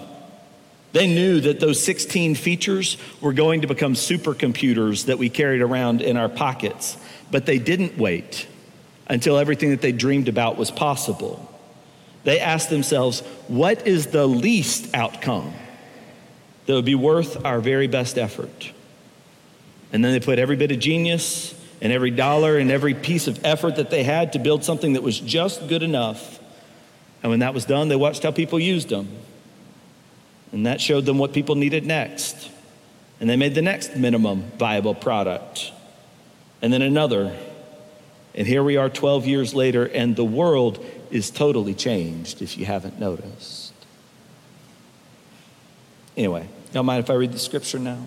They 0.92 1.06
knew 1.06 1.40
that 1.40 1.60
those 1.60 1.82
16 1.82 2.34
features 2.34 2.96
were 3.20 3.32
going 3.32 3.60
to 3.60 3.66
become 3.66 3.94
supercomputers 3.94 5.06
that 5.06 5.18
we 5.18 5.28
carried 5.28 5.60
around 5.60 6.00
in 6.00 6.16
our 6.16 6.28
pockets, 6.28 6.96
but 7.30 7.46
they 7.46 7.58
didn't 7.58 7.98
wait 7.98 8.46
until 9.06 9.38
everything 9.38 9.70
that 9.70 9.82
they 9.82 9.92
dreamed 9.92 10.28
about 10.28 10.56
was 10.56 10.70
possible. 10.70 11.44
They 12.24 12.40
asked 12.40 12.70
themselves, 12.70 13.20
what 13.48 13.86
is 13.86 14.08
the 14.08 14.26
least 14.26 14.94
outcome 14.94 15.52
that 16.66 16.74
would 16.74 16.84
be 16.84 16.94
worth 16.94 17.44
our 17.44 17.60
very 17.60 17.86
best 17.86 18.18
effort? 18.18 18.72
And 19.92 20.04
then 20.04 20.12
they 20.12 20.20
put 20.20 20.38
every 20.38 20.56
bit 20.56 20.70
of 20.72 20.78
genius 20.78 21.54
and 21.80 21.92
every 21.92 22.10
dollar 22.10 22.58
and 22.58 22.70
every 22.70 22.94
piece 22.94 23.28
of 23.28 23.44
effort 23.44 23.76
that 23.76 23.90
they 23.90 24.04
had 24.04 24.32
to 24.32 24.38
build 24.38 24.64
something 24.64 24.94
that 24.94 25.02
was 25.02 25.20
just 25.20 25.68
good 25.68 25.82
enough 25.82 26.38
and 27.22 27.30
when 27.30 27.40
that 27.40 27.54
was 27.54 27.64
done, 27.64 27.88
they 27.88 27.96
watched 27.96 28.22
how 28.22 28.30
people 28.30 28.60
used 28.60 28.88
them. 28.88 29.08
And 30.52 30.66
that 30.66 30.80
showed 30.80 31.04
them 31.04 31.18
what 31.18 31.32
people 31.32 31.54
needed 31.54 31.84
next. 31.84 32.50
And 33.20 33.28
they 33.28 33.36
made 33.36 33.54
the 33.54 33.62
next 33.62 33.96
minimum 33.96 34.50
viable 34.58 34.94
product. 34.94 35.72
And 36.62 36.72
then 36.72 36.82
another. 36.82 37.36
And 38.34 38.46
here 38.46 38.62
we 38.62 38.76
are 38.76 38.88
12 38.88 39.26
years 39.26 39.54
later, 39.54 39.86
and 39.86 40.14
the 40.14 40.24
world 40.24 40.84
is 41.10 41.30
totally 41.30 41.74
changed 41.74 42.42
if 42.42 42.56
you 42.56 42.64
haven't 42.64 42.98
noticed. 43.00 43.72
Anyway, 46.16 46.48
y'all 46.72 46.82
mind 46.82 47.02
if 47.02 47.10
I 47.10 47.14
read 47.14 47.32
the 47.32 47.38
scripture 47.38 47.78
now? 47.78 48.04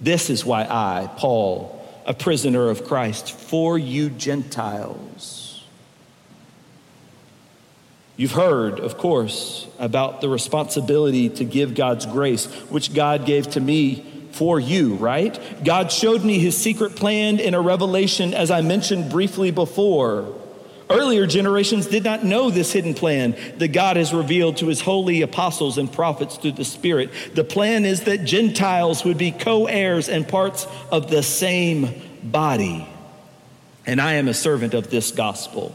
This 0.00 0.30
is 0.30 0.44
why 0.44 0.62
I, 0.62 1.08
Paul, 1.16 1.82
a 2.06 2.14
prisoner 2.14 2.70
of 2.70 2.84
Christ, 2.84 3.30
for 3.30 3.78
you 3.78 4.10
Gentiles, 4.10 5.51
You've 8.16 8.32
heard, 8.32 8.78
of 8.78 8.98
course, 8.98 9.66
about 9.78 10.20
the 10.20 10.28
responsibility 10.28 11.28
to 11.30 11.44
give 11.44 11.74
God's 11.74 12.06
grace, 12.06 12.46
which 12.70 12.94
God 12.94 13.24
gave 13.24 13.50
to 13.52 13.60
me 13.60 14.06
for 14.32 14.60
you, 14.60 14.94
right? 14.96 15.38
God 15.64 15.90
showed 15.90 16.24
me 16.24 16.38
his 16.38 16.56
secret 16.56 16.96
plan 16.96 17.38
in 17.38 17.54
a 17.54 17.60
revelation, 17.60 18.34
as 18.34 18.50
I 18.50 18.60
mentioned 18.60 19.10
briefly 19.10 19.50
before. 19.50 20.34
Earlier 20.90 21.26
generations 21.26 21.86
did 21.86 22.04
not 22.04 22.22
know 22.22 22.50
this 22.50 22.72
hidden 22.72 22.92
plan 22.92 23.34
that 23.56 23.68
God 23.68 23.96
has 23.96 24.12
revealed 24.12 24.58
to 24.58 24.66
his 24.66 24.82
holy 24.82 25.22
apostles 25.22 25.78
and 25.78 25.90
prophets 25.90 26.36
through 26.36 26.52
the 26.52 26.66
Spirit. 26.66 27.10
The 27.34 27.44
plan 27.44 27.86
is 27.86 28.02
that 28.02 28.24
Gentiles 28.24 29.04
would 29.04 29.16
be 29.16 29.32
co 29.32 29.66
heirs 29.66 30.10
and 30.10 30.28
parts 30.28 30.66
of 30.90 31.10
the 31.10 31.22
same 31.22 31.94
body. 32.22 32.86
And 33.86 34.00
I 34.00 34.14
am 34.14 34.28
a 34.28 34.34
servant 34.34 34.74
of 34.74 34.90
this 34.90 35.12
gospel. 35.12 35.74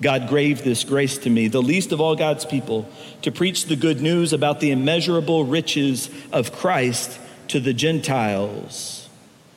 God 0.00 0.28
gave 0.28 0.64
this 0.64 0.84
grace 0.84 1.18
to 1.18 1.30
me, 1.30 1.48
the 1.48 1.62
least 1.62 1.92
of 1.92 2.00
all 2.00 2.16
God's 2.16 2.44
people, 2.44 2.88
to 3.22 3.30
preach 3.30 3.66
the 3.66 3.76
good 3.76 4.00
news 4.00 4.32
about 4.32 4.60
the 4.60 4.70
immeasurable 4.70 5.44
riches 5.44 6.10
of 6.32 6.52
Christ 6.52 7.20
to 7.48 7.60
the 7.60 7.72
Gentiles. 7.72 9.08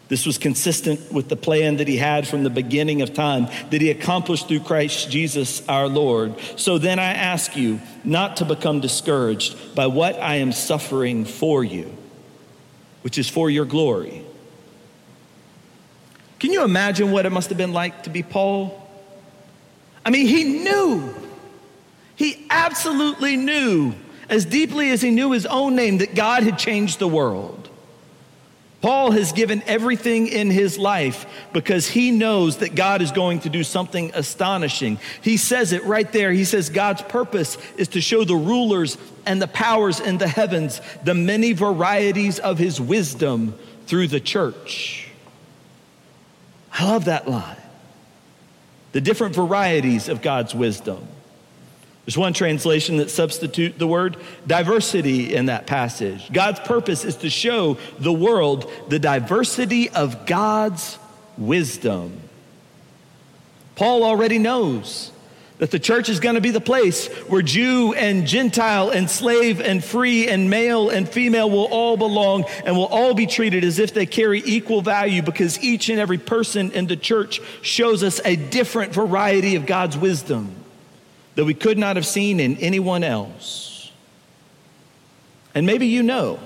This 0.07 0.25
was 0.25 0.37
consistent 0.37 1.11
with 1.11 1.29
the 1.29 1.35
plan 1.35 1.77
that 1.77 1.87
he 1.87 1.97
had 1.97 2.27
from 2.27 2.43
the 2.43 2.51
beginning 2.51 3.01
of 3.01 3.13
time, 3.13 3.47
that 3.71 3.81
he 3.81 3.89
accomplished 3.89 4.47
through 4.47 4.59
Christ 4.59 5.09
Jesus 5.09 5.67
our 5.67 5.87
Lord. 5.87 6.35
So 6.57 6.77
then 6.77 6.99
I 6.99 7.13
ask 7.13 7.55
you 7.55 7.81
not 8.03 8.37
to 8.37 8.45
become 8.45 8.81
discouraged 8.81 9.73
by 9.73 9.87
what 9.87 10.19
I 10.19 10.35
am 10.35 10.51
suffering 10.51 11.25
for 11.25 11.63
you, 11.63 11.91
which 13.01 13.17
is 13.17 13.27
for 13.27 13.49
your 13.49 13.65
glory. 13.65 14.23
Can 16.37 16.51
you 16.51 16.63
imagine 16.63 17.11
what 17.11 17.25
it 17.25 17.31
must 17.31 17.49
have 17.49 17.57
been 17.57 17.73
like 17.73 18.03
to 18.03 18.11
be 18.11 18.21
Paul? 18.21 18.84
I 20.05 20.11
mean, 20.11 20.27
he 20.27 20.43
knew, 20.43 21.13
he 22.15 22.45
absolutely 22.51 23.35
knew, 23.35 23.95
as 24.29 24.45
deeply 24.45 24.91
as 24.91 25.01
he 25.01 25.09
knew 25.09 25.31
his 25.31 25.47
own 25.47 25.75
name, 25.75 25.97
that 25.97 26.13
God 26.13 26.43
had 26.43 26.59
changed 26.59 26.99
the 26.99 27.07
world. 27.07 27.69
Paul 28.81 29.09
has 29.09 29.31
given 29.31 29.63
everything 29.65 30.27
in 30.27 30.51
his 30.51 30.77
life 30.77 31.25
because 31.53 31.87
he 31.87 32.11
knows 32.11 32.57
that 32.57 32.75
God 32.75 33.01
is 33.01 33.11
going 33.11 33.39
to 33.39 33.49
do 33.49 33.63
something 33.63 34.11
astonishing. 34.13 34.99
He 35.23 35.37
says 35.37 35.73
it 35.73 35.83
right 35.85 36.11
there. 36.11 36.31
He 36.31 36.45
says 36.45 36.69
God's 36.69 37.01
purpose 37.01 37.57
is 37.77 37.87
to 37.89 38.01
show 38.01 38.23
the 38.23 38.35
rulers 38.35 38.99
and 39.25 39.41
the 39.41 39.47
powers 39.47 39.99
in 39.99 40.19
the 40.19 40.27
heavens 40.27 40.81
the 41.03 41.15
many 41.15 41.53
varieties 41.53 42.37
of 42.37 42.59
his 42.59 42.79
wisdom 42.79 43.57
through 43.87 44.09
the 44.09 44.19
church. 44.19 45.09
I 46.71 46.85
love 46.85 47.05
that 47.05 47.27
line 47.27 47.57
the 48.95 49.01
different 49.01 49.35
varieties 49.35 50.07
of 50.07 50.21
God's 50.21 50.55
wisdom. 50.55 51.05
There's 52.05 52.17
one 52.17 52.31
translation 52.31 52.95
that 52.97 53.11
substitute 53.11 53.77
the 53.77 53.85
word 53.85 54.15
diversity 54.47 55.35
in 55.35 55.47
that 55.47 55.67
passage. 55.67 56.31
God's 56.31 56.61
purpose 56.61 57.03
is 57.03 57.17
to 57.17 57.29
show 57.29 57.77
the 57.99 58.13
world 58.13 58.71
the 58.87 58.97
diversity 58.97 59.89
of 59.89 60.25
God's 60.25 60.97
wisdom. 61.37 62.21
Paul 63.75 64.05
already 64.05 64.39
knows 64.39 65.11
that 65.57 65.71
the 65.71 65.79
church 65.79 66.09
is 66.09 66.19
going 66.19 66.35
to 66.35 66.41
be 66.41 66.51
the 66.51 66.59
place 66.59 67.07
where 67.27 67.41
Jew 67.41 67.93
and 67.93 68.27
Gentile 68.27 68.89
and 68.89 69.09
slave 69.09 69.61
and 69.61 69.83
free 69.83 70.27
and 70.27 70.49
male 70.49 70.89
and 70.89 71.07
female 71.07 71.49
will 71.49 71.65
all 71.65 71.95
belong 71.95 72.43
and 72.65 72.75
will 72.75 72.87
all 72.87 73.13
be 73.13 73.25
treated 73.25 73.63
as 73.63 73.79
if 73.79 73.93
they 73.93 74.05
carry 74.05 74.41
equal 74.45 74.81
value 74.81 75.21
because 75.21 75.61
each 75.63 75.89
and 75.89 75.99
every 75.99 76.17
person 76.17 76.71
in 76.71 76.87
the 76.87 76.97
church 76.97 77.39
shows 77.61 78.03
us 78.03 78.19
a 78.25 78.35
different 78.35 78.93
variety 78.93 79.55
of 79.55 79.65
God's 79.65 79.97
wisdom 79.97 80.53
that 81.35 81.45
we 81.45 81.53
could 81.53 81.77
not 81.77 81.95
have 81.95 82.05
seen 82.05 82.39
in 82.39 82.57
anyone 82.57 83.03
else. 83.03 83.91
And 85.53 85.65
maybe 85.65 85.87
you 85.87 86.03
know. 86.03 86.39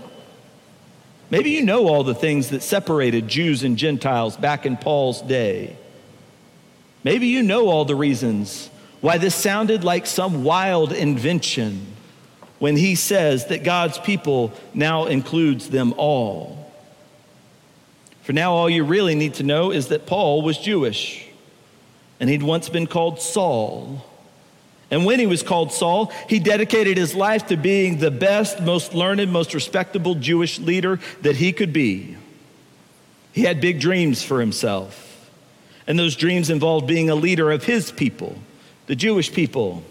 Maybe 1.32 1.52
you 1.52 1.64
know 1.64 1.88
all 1.88 2.04
the 2.04 2.16
things 2.16 2.50
that 2.50 2.64
separated 2.64 3.28
Jews 3.28 3.64
and 3.64 3.78
Gentiles 3.78 4.36
back 4.36 4.66
in 4.66 4.78
Paul's 4.78 5.22
day. 5.22 5.78
Maybe 7.04 7.28
you 7.28 7.44
know 7.44 7.68
all 7.68 7.86
the 7.86 7.96
reasons 7.96 8.69
why 9.02 9.18
this 9.18 9.36
sounded 9.36 9.84
like 9.84 10.06
some 10.06 10.44
wild 10.44 10.92
invention 10.92 11.86
when 12.60 12.76
he 12.76 12.96
says 12.96 13.48
that 13.48 13.64
God's 13.64 13.98
people 13.98 14.52
now 14.74 15.06
includes 15.06 15.70
them 15.70 15.94
all. 15.98 16.72
For 18.22 18.34
now, 18.34 18.54
all 18.54 18.70
you 18.70 18.84
really 18.84 19.16
need 19.16 19.36
to 19.36 19.44
know 19.44 19.72
is 19.72 19.88
that 19.88 20.06
Paul 20.06 20.42
was 20.42 20.58
Jewish, 20.58 21.26
and 22.20 22.30
he'd 22.30 22.44
once 22.44 22.70
been 22.70 22.86
called 22.86 23.22
Saul. 23.22 24.06
And 24.92 25.06
when 25.06 25.20
he 25.20 25.26
was 25.26 25.42
called 25.42 25.72
Saul, 25.72 26.12
he 26.28 26.40
dedicated 26.40 26.98
his 26.98 27.16
life 27.16 27.48
to 27.48 27.58
being 27.58 27.98
the 27.98 28.12
best, 28.12 28.62
most 28.62 28.94
learned, 28.94 29.32
most 29.32 29.54
respectable 29.54 30.16
Jewish 30.16 30.60
leader 30.60 31.00
that 31.22 31.38
he 31.38 31.54
could 31.54 31.72
be. 31.72 32.18
He 33.32 33.44
had 33.44 33.62
big 33.62 33.80
dreams 33.80 34.22
for 34.22 34.42
himself, 34.42 35.30
and 35.88 35.98
those 35.98 36.16
dreams 36.16 36.50
involved 36.50 36.88
being 36.88 37.10
a 37.10 37.16
leader 37.16 37.52
of 37.52 37.64
his 37.64 37.92
people 37.92 38.36
the 38.90 38.96
Jewish 38.96 39.32
people. 39.32 39.84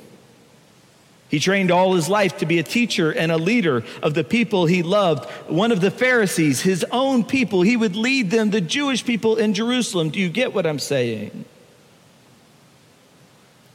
He 1.29 1.39
trained 1.39 1.71
all 1.71 1.95
his 1.95 2.09
life 2.09 2.39
to 2.39 2.47
be 2.47 2.59
a 2.59 2.65
teacher 2.65 3.13
and 3.13 3.31
a 3.31 3.37
leader 3.37 3.85
of 4.03 4.15
the 4.15 4.25
people 4.25 4.67
he 4.67 4.83
loved. 4.83 5.31
One 5.49 5.71
of 5.71 5.81
the 5.81 5.93
Pharisees, 5.93 6.63
his 6.63 6.85
own 6.91 7.23
people, 7.23 7.63
he 7.63 7.77
would 7.77 7.95
lead 7.95 8.33
them, 8.33 8.51
the 8.51 8.61
Jewish 8.61 9.05
people 9.05 9.37
in 9.37 9.55
Jerusalem. 9.55 10.11
Do 10.11 10.19
you 10.19 10.29
get 10.29 10.53
what 10.53 10.67
I'm 10.67 10.81
saying? 10.81 11.45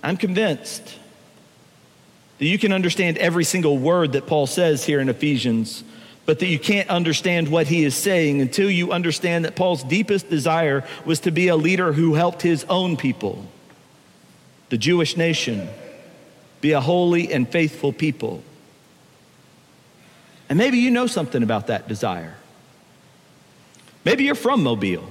I'm 0.03 0.18
convinced 0.18 1.00
that 2.39 2.46
you 2.46 2.60
can 2.60 2.74
understand 2.74 3.18
every 3.18 3.46
single 3.46 3.77
word 3.77 4.12
that 4.12 4.27
Paul 4.27 4.46
says 4.46 4.84
here 4.84 5.00
in 5.00 5.08
Ephesians, 5.08 5.86
but 6.25 6.39
that 6.39 6.48
you 6.48 6.60
can't 6.60 6.89
understand 6.89 7.48
what 7.48 7.68
he 7.68 7.86
is 7.86 7.96
saying 7.96 8.42
until 8.42 8.70
you 8.70 8.92
understand 8.92 9.46
that 9.46 9.56
Paul's 9.56 9.86
deepest 9.86 10.30
desire 10.30 10.86
was 11.06 11.22
to 11.22 11.32
be 11.32 11.48
a 11.48 11.56
leader 11.56 11.94
who 11.94 12.15
helped 12.15 12.42
his 12.42 12.65
own 12.65 12.98
people 12.98 13.48
the 14.74 14.77
Jewish 14.80 15.15
nation, 15.15 15.70
be 16.60 16.72
a 16.72 16.82
holy 16.82 17.32
and 17.32 17.48
faithful 17.48 17.94
people. 17.94 18.44
And 20.50 20.58
maybe 20.58 20.80
you 20.80 20.89
know 20.89 21.06
something 21.06 21.44
about 21.44 21.68
that 21.68 21.88
desire. 21.88 22.36
Maybe 24.03 24.24
you're 24.24 24.34
from 24.34 24.63
Mobile. 24.63 25.08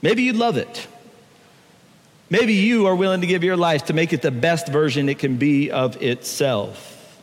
Maybe 0.00 0.22
you 0.22 0.32
love 0.32 0.56
it. 0.56 0.86
Maybe 2.30 2.54
you 2.54 2.86
are 2.86 2.96
willing 2.96 3.20
to 3.20 3.26
give 3.26 3.44
your 3.44 3.58
life 3.58 3.84
to 3.88 3.92
make 3.92 4.14
it 4.14 4.22
the 4.22 4.30
best 4.30 4.66
version 4.66 5.10
it 5.10 5.18
can 5.18 5.36
be 5.36 5.70
of 5.70 6.02
itself. 6.02 7.22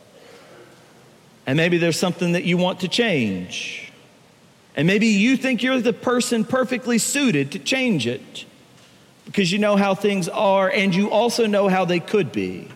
And 1.44 1.56
maybe 1.56 1.78
there's 1.78 1.98
something 1.98 2.34
that 2.34 2.44
you 2.44 2.56
want 2.56 2.78
to 2.82 2.88
change. 2.88 3.90
And 4.76 4.86
maybe 4.86 5.08
you 5.08 5.36
think 5.36 5.64
you're 5.64 5.80
the 5.80 5.92
person 5.92 6.44
perfectly 6.44 6.98
suited 6.98 7.50
to 7.50 7.58
change 7.58 8.06
it 8.06 8.44
because 9.30 9.52
you 9.52 9.60
know 9.60 9.76
how 9.76 9.94
things 9.94 10.28
are 10.28 10.68
and 10.68 10.92
you 10.92 11.08
also 11.08 11.46
know 11.46 11.68
how 11.68 11.84
they 11.84 12.00
could 12.00 12.32
be. 12.32 12.66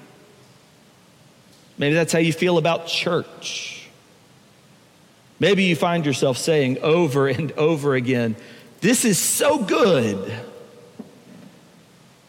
Maybe 1.76 1.96
that's 1.96 2.12
how 2.12 2.20
you 2.20 2.32
feel 2.32 2.58
about 2.58 2.86
church. 2.86 3.88
Maybe 5.40 5.64
you 5.64 5.74
find 5.74 6.06
yourself 6.06 6.38
saying 6.38 6.78
over 6.80 7.26
and 7.26 7.50
over 7.52 7.96
again, 7.96 8.36
This 8.80 9.04
is 9.04 9.18
so 9.18 9.64
good, 9.64 10.32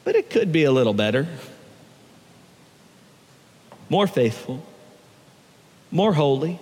but 0.04 0.16
it 0.16 0.32
could 0.32 0.52
be 0.52 0.64
a 0.64 0.72
little 0.72 0.96
better, 0.96 1.28
more 3.90 4.08
faithful, 4.08 4.66
more 5.92 6.14
holy, 6.14 6.60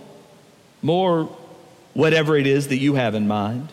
more 0.82 1.29
whatever 1.93 2.36
it 2.36 2.46
is 2.46 2.67
that 2.67 2.79
you 2.79 2.96
have 2.96 3.15
in 3.15 3.25
mind. 3.25 3.70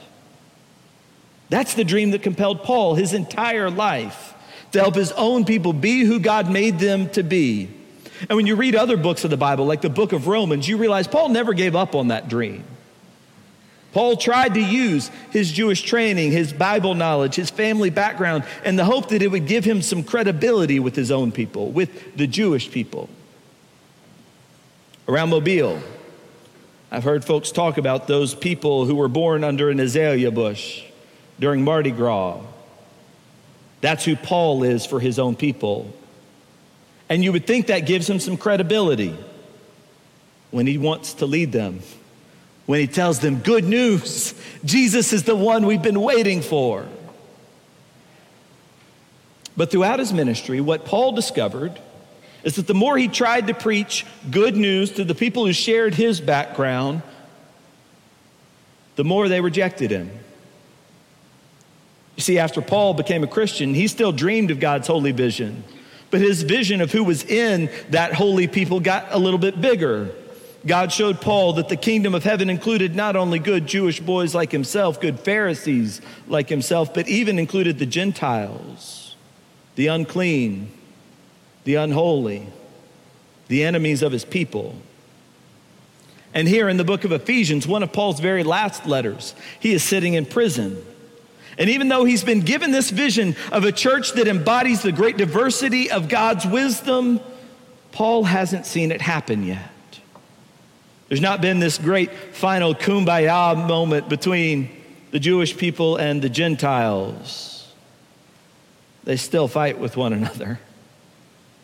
That's 1.51 1.75
the 1.75 1.85
dream 1.85 2.13
that 2.13 2.23
compelled 2.23 2.63
Paul 2.63 2.95
his 2.95 3.13
entire 3.13 3.71
life 3.71 4.35
to 4.73 4.79
help 4.79 4.95
his 4.95 5.13
own 5.13 5.45
people 5.45 5.73
be 5.73 6.05
who 6.05 6.21
God 6.21 6.51
made 6.51 6.79
them 6.79 7.11
to 7.11 7.23
be. 7.23 7.69
And 8.29 8.37
when 8.37 8.47
you 8.47 8.55
read 8.55 8.77
other 8.77 8.97
books 8.97 9.25
of 9.25 9.31
the 9.31 9.37
Bible, 9.37 9.67
like 9.67 9.83
the 9.83 9.91
book 9.91 10.13
of 10.13 10.29
Romans, 10.29 10.69
you 10.69 10.77
realize 10.77 11.09
Paul 11.09 11.31
never 11.31 11.53
gave 11.53 11.75
up 11.75 11.95
on 11.95 12.09
that 12.09 12.29
dream. 12.29 12.65
Paul 13.93 14.17
tried 14.17 14.55
to 14.55 14.61
use 14.61 15.11
his 15.31 15.51
Jewish 15.51 15.83
training, 15.83 16.31
his 16.31 16.53
Bible 16.53 16.95
knowledge, 16.95 17.35
his 17.35 17.51
family 17.51 17.91
background, 17.91 18.45
and 18.65 18.79
the 18.79 18.85
hope 18.85 19.09
that 19.09 19.21
it 19.21 19.29
would 19.29 19.49
give 19.49 19.65
him 19.65 19.83
some 19.83 20.05
credibility 20.05 20.79
with 20.79 20.95
his 20.95 21.11
own 21.11 21.33
people, 21.33 21.73
with 21.73 22.17
the 22.17 22.29
Jewish 22.29 22.71
people. 22.71 23.09
Around 25.09 25.31
Mobile, 25.31 25.83
I've 26.93 27.03
heard 27.03 27.25
folks 27.25 27.51
talk 27.51 27.79
about 27.79 28.07
those 28.07 28.33
people 28.33 28.85
who 28.85 28.95
were 28.95 29.09
born 29.09 29.43
under 29.43 29.71
an 29.71 29.81
azalea 29.81 30.31
bush 30.31 30.85
during 31.41 31.65
Mardi 31.65 31.91
Gras. 31.91 32.39
That's 33.81 34.05
who 34.05 34.15
Paul 34.15 34.63
is 34.63 34.87
for 34.87 35.01
his 35.01 35.19
own 35.19 35.35
people. 35.35 35.93
And 37.09 37.25
you 37.25 37.33
would 37.33 37.47
think 37.47 37.67
that 37.67 37.81
gives 37.81 38.09
him 38.09 38.21
some 38.21 38.37
credibility 38.37 39.17
when 40.51 40.67
he 40.67 40.79
wants 40.79 41.15
to 41.15 41.27
lead 41.27 41.51
them, 41.51 41.81
when 42.67 42.79
he 42.79 42.87
tells 42.87 43.21
them, 43.21 43.41
Good 43.41 43.65
news, 43.65 44.35
Jesus 44.65 45.13
is 45.13 45.25
the 45.25 45.35
one 45.35 45.67
we've 45.67 45.83
been 45.83 46.01
waiting 46.01 46.43
for. 46.43 46.87
But 49.57 49.71
throughout 49.71 49.99
his 49.99 50.13
ministry, 50.13 50.61
what 50.61 50.85
Paul 50.85 51.13
discovered 51.13 51.79
is 52.45 52.57
that 52.57 52.67
the 52.67 52.75
more 52.75 52.97
he 52.97 53.09
tried 53.09 53.49
to 53.49 53.55
preach 53.55 54.07
good 54.31 54.57
news 54.57 54.93
to 54.93 55.05
the 55.05 55.15
people 55.15 55.47
who 55.47 55.53
shared 55.53 55.95
his 55.95 56.21
background, 56.21 57.03
the 58.97 59.05
more 59.05 59.29
they 59.29 59.41
rejected 59.41 59.91
him. 59.91 60.11
You 62.17 62.23
see, 62.23 62.39
after 62.39 62.61
Paul 62.61 62.95
became 62.95 63.25
a 63.25 63.29
Christian, 63.29 63.75
he 63.75 63.87
still 63.89 64.13
dreamed 64.13 64.51
of 64.51 64.61
God's 64.61 64.87
holy 64.87 65.13
vision. 65.13 65.65
But 66.11 66.21
his 66.21 66.43
vision 66.43 66.81
of 66.81 66.91
who 66.91 67.05
was 67.05 67.25
in 67.25 67.71
that 67.91 68.15
holy 68.15 68.49
people 68.49 68.81
got 68.81 69.07
a 69.11 69.19
little 69.19 69.39
bit 69.39 69.61
bigger. 69.61 70.11
God 70.67 70.93
showed 70.93 71.21
Paul 71.21 71.55
that 71.55 71.69
the 71.69 71.77
kingdom 71.77 72.15
of 72.15 72.25
heaven 72.25 72.51
included 72.51 72.95
not 72.95 73.17
only 73.17 73.39
good 73.39 73.67
Jewish 73.67 74.01
boys 74.01 74.35
like 74.35 74.53
himself, 74.53 75.01
good 75.01 75.21
Pharisees 75.21 76.01
like 76.27 76.49
himself, 76.49 76.93
but 76.93 77.09
even 77.09 77.39
included 77.39 77.79
the 77.79 77.87
Gentiles, 77.87 79.17
the 79.77 79.87
unclean, 79.87 80.71
the 81.65 81.77
unholy, 81.77 82.47
the 83.49 83.65
enemies 83.65 84.03
of 84.03 84.13
his 84.13 84.25
people. 84.25 84.75
And 86.35 86.47
here 86.47 86.69
in 86.69 86.77
the 86.77 86.85
book 86.85 87.05
of 87.05 87.13
Ephesians, 87.13 87.67
one 87.67 87.83
of 87.83 87.93
Paul's 87.93 88.21
very 88.21 88.43
last 88.43 88.87
letters, 88.87 89.35
he 89.59 89.73
is 89.73 89.83
sitting 89.83 90.15
in 90.15 90.27
prison. 90.27 90.85
And 91.61 91.69
even 91.69 91.89
though 91.89 92.05
he's 92.05 92.25
been 92.25 92.41
given 92.41 92.73
this 92.73 92.89
vision 92.89 93.37
of 93.53 93.65
a 93.65 93.71
church 93.71 94.15
that 94.15 94.27
embodies 94.27 94.81
the 94.81 94.93
great 94.93 95.19
diversity 95.19 95.91
of 95.91 96.09
God's 96.09 96.47
wisdom, 96.47 97.21
Paul 97.93 98.25
hasn't 98.25 98.65
seen 98.65 98.91
it 98.91 99.03
happen 99.03 99.45
yet. 99.45 99.71
There's 101.09 101.21
not 101.21 101.43
been 101.43 101.61
this 101.61 101.77
great 101.77 102.11
final 102.33 102.75
kumbaya 102.75 103.69
moment 103.69 104.09
between 104.09 104.71
the 105.11 105.19
Jewish 105.19 105.55
people 105.55 105.97
and 105.97 106.23
the 106.23 106.31
Gentiles. 106.31 107.71
They 109.05 109.17
still 109.17 109.47
fight 109.47 109.79
with 109.79 109.99
one 109.99 110.15
another. 110.15 110.59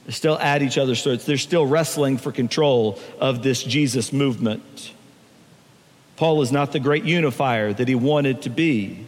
They're 0.04 0.12
still 0.12 0.38
at 0.38 0.62
each 0.62 0.76
other's 0.76 1.02
throats. 1.02 1.24
They're 1.24 1.38
still 1.38 1.64
wrestling 1.64 2.18
for 2.18 2.32
control 2.32 2.98
of 3.18 3.42
this 3.42 3.62
Jesus 3.62 4.12
movement. 4.12 4.92
Paul 6.16 6.42
is 6.42 6.52
not 6.52 6.72
the 6.72 6.80
great 6.80 7.04
unifier 7.04 7.72
that 7.72 7.88
he 7.88 7.94
wanted 7.94 8.42
to 8.42 8.50
be. 8.50 9.06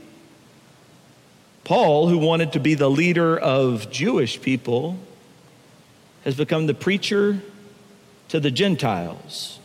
Paul, 1.68 2.08
who 2.08 2.16
wanted 2.16 2.54
to 2.54 2.60
be 2.60 2.72
the 2.72 2.88
leader 2.88 3.36
of 3.36 3.90
Jewish 3.90 4.40
people, 4.40 4.96
has 6.24 6.34
become 6.34 6.66
the 6.66 6.72
preacher 6.72 7.42
to 8.28 8.40
the 8.40 8.50
Gentiles. 8.50 9.58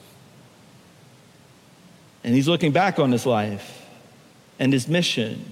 And 2.21 2.35
he's 2.35 2.49
looking 2.49 2.73
back 2.73 2.99
on 2.99 3.13
his 3.13 3.25
life 3.25 3.87
and 4.59 4.73
his 4.73 4.89
mission. 4.89 5.45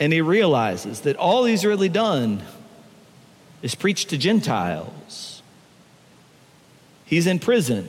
And 0.00 0.12
he 0.12 0.22
realizes 0.22 1.02
that 1.02 1.14
all 1.14 1.44
he's 1.44 1.64
really 1.64 1.88
done 1.88 2.42
is 3.62 3.76
preach 3.76 4.06
to 4.06 4.18
Gentiles. 4.18 5.40
He's 7.04 7.28
in 7.28 7.38
prison. 7.38 7.86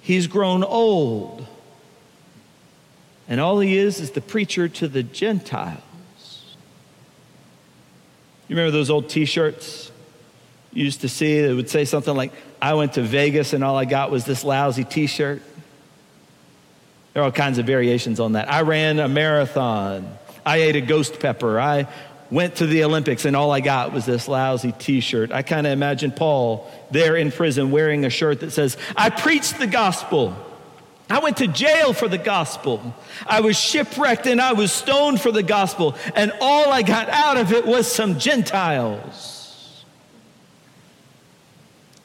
He's 0.00 0.28
grown 0.28 0.62
old. 0.62 1.48
And 3.26 3.40
all 3.40 3.58
he 3.58 3.76
is 3.76 3.98
is 3.98 4.12
the 4.12 4.20
preacher 4.20 4.68
to 4.68 4.86
the 4.86 5.02
Gentiles. 5.02 5.82
You 8.48 8.56
remember 8.56 8.70
those 8.70 8.90
old 8.90 9.08
t 9.08 9.24
shirts 9.24 9.90
you 10.74 10.84
used 10.84 11.02
to 11.02 11.08
see 11.08 11.40
that 11.40 11.54
would 11.54 11.70
say 11.70 11.84
something 11.84 12.14
like, 12.14 12.32
I 12.60 12.74
went 12.74 12.94
to 12.94 13.02
Vegas 13.02 13.52
and 13.52 13.62
all 13.62 13.76
I 13.76 13.84
got 13.84 14.10
was 14.10 14.24
this 14.24 14.44
lousy 14.44 14.84
t 14.84 15.06
shirt? 15.06 15.40
There 17.12 17.22
are 17.22 17.26
all 17.26 17.32
kinds 17.32 17.58
of 17.58 17.66
variations 17.66 18.18
on 18.18 18.32
that. 18.32 18.50
I 18.50 18.62
ran 18.62 18.98
a 18.98 19.08
marathon. 19.08 20.18
I 20.44 20.58
ate 20.58 20.74
a 20.74 20.80
ghost 20.80 21.20
pepper. 21.20 21.60
I 21.60 21.86
went 22.30 22.56
to 22.56 22.66
the 22.66 22.82
Olympics 22.82 23.24
and 23.24 23.36
all 23.36 23.52
I 23.52 23.60
got 23.60 23.92
was 23.92 24.04
this 24.04 24.26
lousy 24.26 24.72
t 24.72 25.00
shirt. 25.00 25.30
I 25.30 25.42
kind 25.42 25.64
of 25.66 25.72
imagine 25.72 26.10
Paul 26.10 26.68
there 26.90 27.14
in 27.14 27.30
prison 27.30 27.70
wearing 27.70 28.04
a 28.04 28.10
shirt 28.10 28.40
that 28.40 28.50
says, 28.50 28.76
I 28.96 29.10
preached 29.10 29.58
the 29.58 29.68
gospel. 29.68 30.36
I 31.10 31.18
went 31.18 31.36
to 31.38 31.46
jail 31.46 31.92
for 31.92 32.08
the 32.08 32.18
gospel. 32.18 32.94
I 33.26 33.40
was 33.40 33.58
shipwrecked 33.58 34.26
and 34.26 34.40
I 34.40 34.54
was 34.54 34.72
stoned 34.72 35.20
for 35.20 35.30
the 35.30 35.42
gospel. 35.42 35.96
And 36.14 36.32
all 36.40 36.72
I 36.72 36.82
got 36.82 37.08
out 37.08 37.36
of 37.36 37.52
it 37.52 37.66
was 37.66 37.90
some 37.90 38.18
Gentiles. 38.18 39.84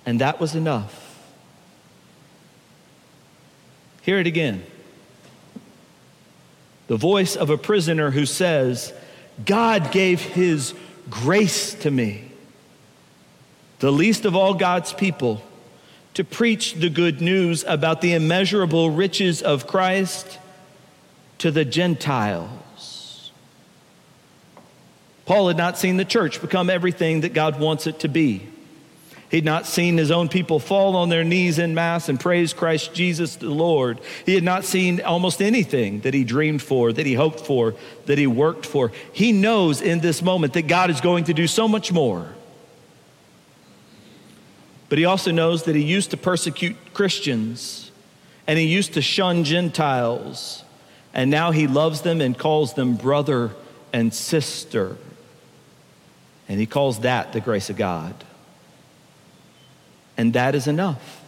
And 0.06 0.20
that 0.20 0.40
was 0.40 0.56
enough. 0.56 0.96
Hear 4.02 4.20
it 4.20 4.28
again. 4.28 4.66
The 6.88 6.98
voice 6.98 7.36
of 7.36 7.50
a 7.50 7.58
prisoner 7.58 8.12
who 8.12 8.26
says, 8.26 8.92
God 9.46 9.92
gave 9.92 10.22
his 10.22 10.74
grace 11.10 11.74
to 11.76 11.92
me, 11.92 12.32
the 13.80 13.92
least 13.92 14.26
of 14.26 14.36
all 14.36 14.56
God's 14.56 14.92
people, 14.92 15.42
to 16.20 16.24
preach 16.26 16.74
the 16.74 16.90
good 16.90 17.22
news 17.22 17.64
about 17.66 18.02
the 18.02 18.12
immeasurable 18.12 18.92
riches 18.92 19.42
of 19.42 19.66
Christ 19.66 20.38
to 21.38 21.50
the 21.50 21.64
Gentiles. 21.64 23.32
Paul 25.26 25.48
had 25.48 25.56
not 25.56 25.78
seen 25.78 25.96
the 25.96 26.04
church 26.04 26.42
become 26.42 26.70
everything 26.70 27.22
that 27.22 27.34
God 27.34 27.58
wants 27.58 27.88
it 27.88 28.00
to 28.02 28.10
be. 28.10 28.46
He'd 29.32 29.46
not 29.46 29.66
seen 29.66 29.96
his 29.96 30.12
own 30.12 30.28
people 30.28 30.60
fall 30.60 30.98
on 30.98 31.08
their 31.08 31.24
knees 31.24 31.58
in 31.58 31.74
mass 31.74 32.10
and 32.10 32.20
praise 32.20 32.52
Christ 32.52 32.94
Jesus 32.94 33.38
the 33.38 33.50
Lord. 33.50 34.02
He 34.26 34.36
had 34.36 34.44
not 34.44 34.66
seen 34.66 35.00
almost 35.00 35.42
anything 35.42 36.02
that 36.02 36.14
he 36.14 36.26
dreamed 36.26 36.62
for, 36.62 36.92
that 36.92 37.06
he 37.06 37.14
hoped 37.14 37.40
for, 37.40 37.76
that 38.08 38.18
he 38.18 38.28
worked 38.28 38.66
for. 38.66 38.92
He 39.14 39.32
knows 39.32 39.80
in 39.80 40.02
this 40.02 40.22
moment 40.22 40.52
that 40.52 40.64
God 40.64 40.90
is 40.90 41.00
going 41.00 41.24
to 41.24 41.34
do 41.34 41.48
so 41.48 41.66
much 41.66 41.94
more. 41.94 42.36
But 44.90 44.98
he 44.98 45.06
also 45.06 45.32
knows 45.32 45.64
that 45.64 45.76
he 45.76 45.84
used 45.84 46.12
to 46.12 46.18
persecute 46.18 46.76
Christians 46.94 47.92
and 48.48 48.58
he 48.58 48.66
used 48.66 48.94
to 48.94 49.02
shun 49.02 49.44
Gentiles. 49.44 50.64
And 51.14 51.30
now 51.32 51.52
he 51.52 51.68
loves 51.68 52.02
them 52.02 52.22
and 52.22 52.38
calls 52.38 52.74
them 52.74 52.96
brother 52.96 53.52
and 53.94 54.14
sister. 54.14 54.98
And 56.48 56.60
he 56.60 56.66
calls 56.66 57.00
that 57.02 57.34
the 57.34 57.40
grace 57.40 57.70
of 57.70 57.78
God 57.78 58.16
and 60.20 60.34
that 60.34 60.54
is 60.54 60.68
enough. 60.68 61.22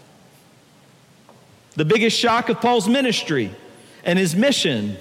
The 1.78 1.86
biggest 1.86 2.20
shock 2.20 2.50
of 2.50 2.60
Paul's 2.60 2.90
ministry 2.90 3.56
and 4.04 4.20
his 4.20 4.36
mission 4.36 4.98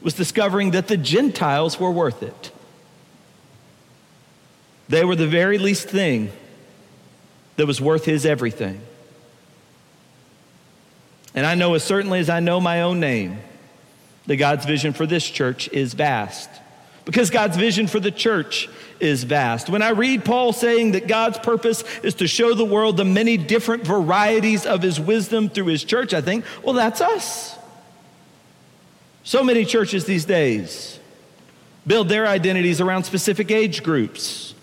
was 0.00 0.14
discovering 0.14 0.70
that 0.70 0.88
the 0.88 0.96
Gentiles 0.96 1.78
were 1.78 1.90
worth 1.90 2.22
it. 2.22 2.50
They 4.88 5.04
were 5.04 5.14
the 5.14 5.26
very 5.26 5.58
least 5.58 5.90
thing 5.90 6.32
that 7.58 7.66
was 7.66 7.80
worth 7.80 8.04
his 8.04 8.24
everything. 8.24 8.80
And 11.34 11.44
I 11.44 11.56
know 11.56 11.74
as 11.74 11.82
certainly 11.82 12.20
as 12.20 12.30
I 12.30 12.40
know 12.40 12.60
my 12.60 12.82
own 12.82 13.00
name 13.00 13.38
that 14.26 14.36
God's 14.36 14.64
vision 14.64 14.92
for 14.92 15.06
this 15.06 15.28
church 15.28 15.68
is 15.68 15.92
vast 15.92 16.48
because 17.04 17.30
God's 17.30 17.56
vision 17.56 17.86
for 17.86 17.98
the 17.98 18.10
church 18.10 18.68
is 19.00 19.24
vast. 19.24 19.68
When 19.68 19.82
I 19.82 19.90
read 19.90 20.24
Paul 20.24 20.52
saying 20.52 20.92
that 20.92 21.08
God's 21.08 21.38
purpose 21.38 21.82
is 22.02 22.14
to 22.16 22.28
show 22.28 22.54
the 22.54 22.64
world 22.64 22.96
the 22.96 23.04
many 23.04 23.36
different 23.36 23.82
varieties 23.84 24.64
of 24.64 24.80
his 24.80 25.00
wisdom 25.00 25.48
through 25.48 25.66
his 25.66 25.82
church, 25.82 26.14
I 26.14 26.20
think, 26.20 26.44
well, 26.62 26.74
that's 26.74 27.00
us. 27.00 27.58
So 29.24 29.42
many 29.42 29.64
churches 29.64 30.04
these 30.04 30.26
days 30.26 31.00
build 31.86 32.08
their 32.08 32.26
identities 32.26 32.80
around 32.80 33.04
specific 33.04 33.50
age 33.50 33.82
groups, 33.82 34.54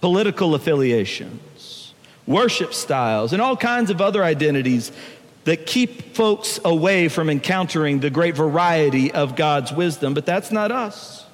political 0.00 0.54
affiliations, 0.54 1.40
worship 2.26 2.74
styles, 2.74 3.32
and 3.32 3.42
all 3.42 3.56
kinds 3.56 3.90
of 3.90 4.00
other 4.00 4.22
identities 4.22 4.92
that 5.44 5.66
keep 5.66 6.14
folks 6.14 6.60
away 6.64 7.08
from 7.08 7.28
encountering 7.28 8.00
the 8.00 8.10
great 8.10 8.36
variety 8.36 9.12
of 9.12 9.34
God's 9.34 9.72
wisdom, 9.72 10.14
but 10.14 10.24
that's 10.24 10.52
not 10.52 10.70
us. 10.70 11.26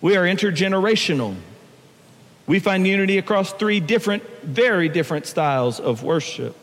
We 0.00 0.16
are 0.16 0.24
intergenerational. 0.24 1.36
We 2.46 2.58
find 2.58 2.86
unity 2.86 3.18
across 3.18 3.52
three 3.52 3.78
different, 3.78 4.24
very 4.42 4.88
different 4.88 5.26
styles 5.26 5.78
of 5.78 6.02
worship. 6.02 6.56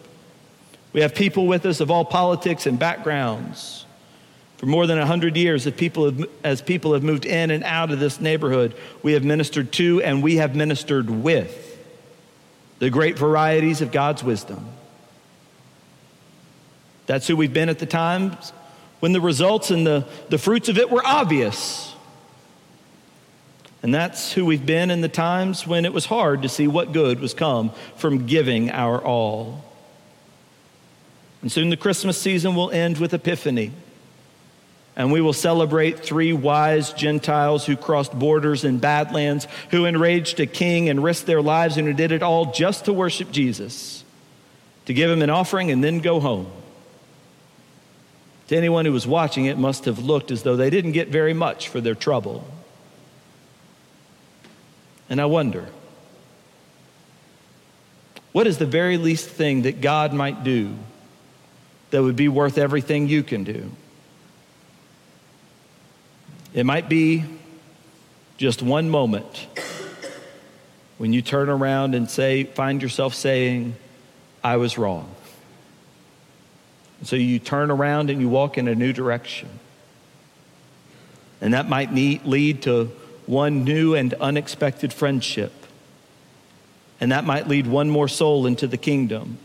We 0.92 1.02
have 1.02 1.16
people 1.16 1.48
with 1.48 1.66
us 1.66 1.80
of 1.80 1.90
all 1.90 2.04
politics 2.04 2.66
and 2.66 2.78
backgrounds. 2.78 3.86
For 4.58 4.66
more 4.66 4.88
than 4.88 4.98
100 4.98 5.38
years, 5.38 5.66
as 5.66 5.74
people, 5.74 6.06
have, 6.06 6.26
as 6.44 6.62
people 6.62 6.94
have 6.94 7.04
moved 7.04 7.26
in 7.26 7.50
and 7.50 7.64
out 7.64 7.92
of 7.92 8.00
this 8.02 8.20
neighborhood, 8.20 8.76
we 9.04 9.14
have 9.14 9.24
ministered 9.24 9.72
to 9.74 10.02
and 10.02 10.22
we 10.22 10.36
have 10.36 10.54
ministered 10.54 11.10
with 11.10 11.69
the 12.80 12.90
great 12.90 13.18
varieties 13.18 13.82
of 13.82 13.92
God's 13.92 14.24
wisdom. 14.24 14.66
That's 17.06 17.28
who 17.28 17.36
we've 17.36 17.54
been 17.54 17.70
at 17.70 17.80
the 17.80 17.86
times 17.86 18.52
when 19.00 19.14
the 19.14 19.22
results 19.22 19.72
and 19.72 19.86
the, 19.86 20.06
the 20.30 20.38
fruits 20.38 20.70
of 20.70 20.78
it 20.78 20.90
were 20.90 21.06
obvious. 21.06 21.94
And 23.82 23.94
that's 23.94 24.34
who 24.34 24.46
we've 24.46 24.66
been 24.66 24.92
in 24.92 25.02
the 25.02 25.10
times 25.10 25.66
when 25.66 25.86
it 25.86 25.94
was 25.94 26.06
hard 26.06 26.42
to 26.42 26.50
see 26.50 26.68
what 26.68 26.92
good 26.92 27.20
was 27.20 27.34
come 27.34 27.72
from 27.96 28.26
giving 28.26 28.70
our 28.72 29.04
all. 29.04 29.64
And 31.42 31.52
soon 31.52 31.70
the 31.70 31.78
Christmas 31.78 32.18
season 32.18 32.56
will 32.56 32.72
end 32.72 32.98
with 32.98 33.14
Epiphany. 33.14 33.72
And 35.00 35.14
we 35.14 35.22
will 35.22 35.32
celebrate 35.32 36.02
three 36.02 36.34
wise 36.34 36.92
Gentiles 36.92 37.66
who 37.66 37.78
crossed 37.78 38.12
borders 38.12 38.66
in 38.66 38.80
Badlands, 38.80 39.48
who 39.72 39.86
enraged 39.86 40.42
a 40.42 40.46
king 40.46 40.90
and 40.90 41.02
risked 41.02 41.26
their 41.26 41.42
lives, 41.42 41.78
and 41.78 41.88
who 41.88 41.94
did 41.94 42.12
it 42.12 42.22
all 42.22 42.52
just 42.52 42.84
to 42.84 42.92
worship 42.92 43.32
Jesus, 43.32 44.04
to 44.88 44.94
give 44.94 45.10
him 45.10 45.22
an 45.22 45.30
offering 45.30 45.72
and 45.72 45.82
then 45.82 46.00
go 46.00 46.20
home. 46.20 46.52
To 48.50 48.58
anyone 48.58 48.86
who 48.86 48.92
was 48.92 49.08
watching 49.08 49.46
it, 49.46 49.58
must 49.58 49.86
have 49.86 50.00
looked 50.00 50.32
as 50.32 50.44
though 50.44 50.58
they 50.58 50.70
didn't 50.70 50.92
get 50.92 51.08
very 51.08 51.34
much 51.34 51.70
for 51.70 51.80
their 51.80 51.96
trouble. 51.96 52.46
And 55.10 55.22
I 55.22 55.26
wonder 55.28 55.70
what 58.34 58.48
is 58.48 58.58
the 58.58 58.66
very 58.66 58.98
least 58.98 59.30
thing 59.30 59.62
that 59.62 59.80
God 59.80 60.12
might 60.12 60.44
do 60.44 60.76
that 61.92 62.04
would 62.04 62.18
be 62.18 62.28
worth 62.28 62.58
everything 62.58 63.08
you 63.08 63.24
can 63.24 63.46
do? 63.46 63.72
It 66.54 66.66
might 66.66 66.90
be 66.90 67.24
just 68.38 68.62
one 68.62 68.90
moment 68.90 69.48
when 70.98 71.14
you 71.14 71.22
turn 71.22 71.48
around 71.50 71.94
and 71.94 72.10
say, 72.10 72.44
find 72.44 72.82
yourself 72.82 73.14
saying, 73.14 73.76
I 74.44 74.58
was 74.58 74.78
wrong. 74.78 75.14
So 77.04 77.16
you 77.16 77.40
turn 77.40 77.72
around 77.72 78.10
and 78.10 78.20
you 78.20 78.28
walk 78.30 78.58
in 78.58 78.68
a 78.68 78.76
new 78.76 78.92
direction. 78.92 79.48
And 81.40 81.54
that 81.54 81.70
might 81.70 81.94
need, 81.94 82.26
lead 82.26 82.64
to 82.64 82.86
one 83.26 83.64
new 83.64 83.94
and 83.94 84.14
unexpected 84.16 84.92
friendship. 84.92 85.54
And 87.00 87.12
that 87.12 87.24
might 87.24 87.48
lead 87.48 87.68
one 87.68 87.90
more 87.90 88.08
soul 88.08 88.46
into 88.46 88.68
the 88.68 88.76
kingdom. 88.76 89.38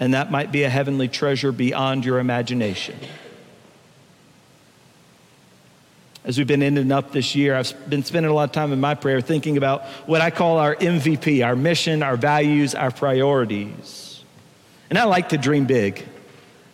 And 0.00 0.14
that 0.14 0.30
might 0.30 0.52
be 0.52 0.62
a 0.62 0.70
heavenly 0.70 1.08
treasure 1.08 1.52
beyond 1.52 2.04
your 2.04 2.18
imagination. 2.18 2.98
As 6.24 6.36
we've 6.36 6.46
been 6.46 6.62
ending 6.62 6.92
up 6.92 7.12
this 7.12 7.34
year, 7.34 7.54
I've 7.54 7.88
been 7.88 8.02
spending 8.02 8.30
a 8.30 8.34
lot 8.34 8.44
of 8.44 8.52
time 8.52 8.72
in 8.72 8.80
my 8.80 8.94
prayer 8.94 9.20
thinking 9.20 9.56
about 9.56 9.84
what 10.06 10.20
I 10.20 10.30
call 10.30 10.58
our 10.58 10.74
MVP, 10.74 11.46
our 11.46 11.56
mission, 11.56 12.02
our 12.02 12.16
values, 12.16 12.74
our 12.74 12.90
priorities. 12.90 14.22
And 14.90 14.98
I 14.98 15.04
like 15.04 15.30
to 15.30 15.38
dream 15.38 15.66
big. 15.66 16.04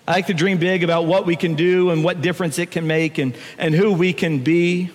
I 0.09 0.13
like 0.13 0.27
to 0.27 0.35
dream 0.35 0.59
big 0.59 0.83
about 0.83 1.07
what 1.07 1.27
we 1.27 1.37
can 1.37 1.55
do 1.55 1.91
and 1.91 2.03
what 2.03 2.21
difference 2.21 2.59
it 2.59 2.71
can 2.71 2.87
make 2.87 3.19
and, 3.19 3.37
and 3.59 3.75
who 3.75 3.93
we 3.93 4.13
can 4.13 4.43
be. 4.43 4.91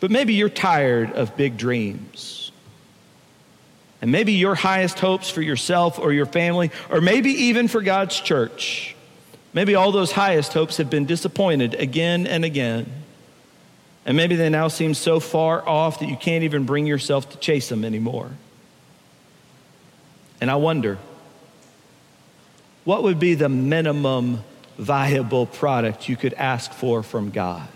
But 0.00 0.10
maybe 0.10 0.34
you're 0.34 0.48
tired 0.48 1.12
of 1.12 1.36
big 1.36 1.56
dreams. 1.56 2.52
And 4.02 4.12
maybe 4.12 4.32
your 4.32 4.54
highest 4.54 4.98
hopes 4.98 5.30
for 5.30 5.40
yourself 5.40 5.98
or 5.98 6.12
your 6.12 6.26
family, 6.26 6.70
or 6.90 7.00
maybe 7.00 7.30
even 7.30 7.68
for 7.68 7.80
God's 7.80 8.20
church, 8.20 8.95
maybe 9.56 9.74
all 9.74 9.90
those 9.90 10.12
highest 10.12 10.52
hopes 10.52 10.76
have 10.76 10.90
been 10.90 11.06
disappointed 11.06 11.74
again 11.76 12.26
and 12.26 12.44
again. 12.44 12.84
And 14.04 14.14
maybe 14.14 14.36
they 14.36 14.50
now 14.50 14.68
seem 14.68 14.92
so 14.92 15.18
far 15.18 15.66
off 15.66 16.00
that 16.00 16.10
you 16.10 16.16
can't 16.16 16.44
even 16.44 16.64
bring 16.66 16.86
yourself 16.86 17.30
to 17.30 17.38
chase 17.38 17.70
them 17.70 17.82
anymore. 17.82 18.30
And 20.42 20.50
I 20.50 20.56
wonder, 20.56 20.98
what 22.84 23.02
would 23.02 23.18
be 23.18 23.32
the 23.32 23.48
minimum 23.48 24.44
viable 24.76 25.46
product 25.46 26.06
you 26.06 26.16
could 26.16 26.34
ask 26.34 26.70
for 26.70 27.02
from 27.02 27.30
God? 27.30 27.66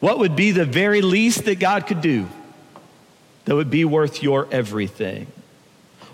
What 0.00 0.18
would 0.18 0.36
be 0.36 0.50
the 0.50 0.66
very 0.66 1.00
least 1.00 1.46
that 1.46 1.58
God 1.58 1.86
could 1.86 2.02
do 2.02 2.28
that 3.46 3.54
would 3.54 3.70
be 3.70 3.86
worth 3.86 4.22
your 4.22 4.46
everything? 4.52 5.28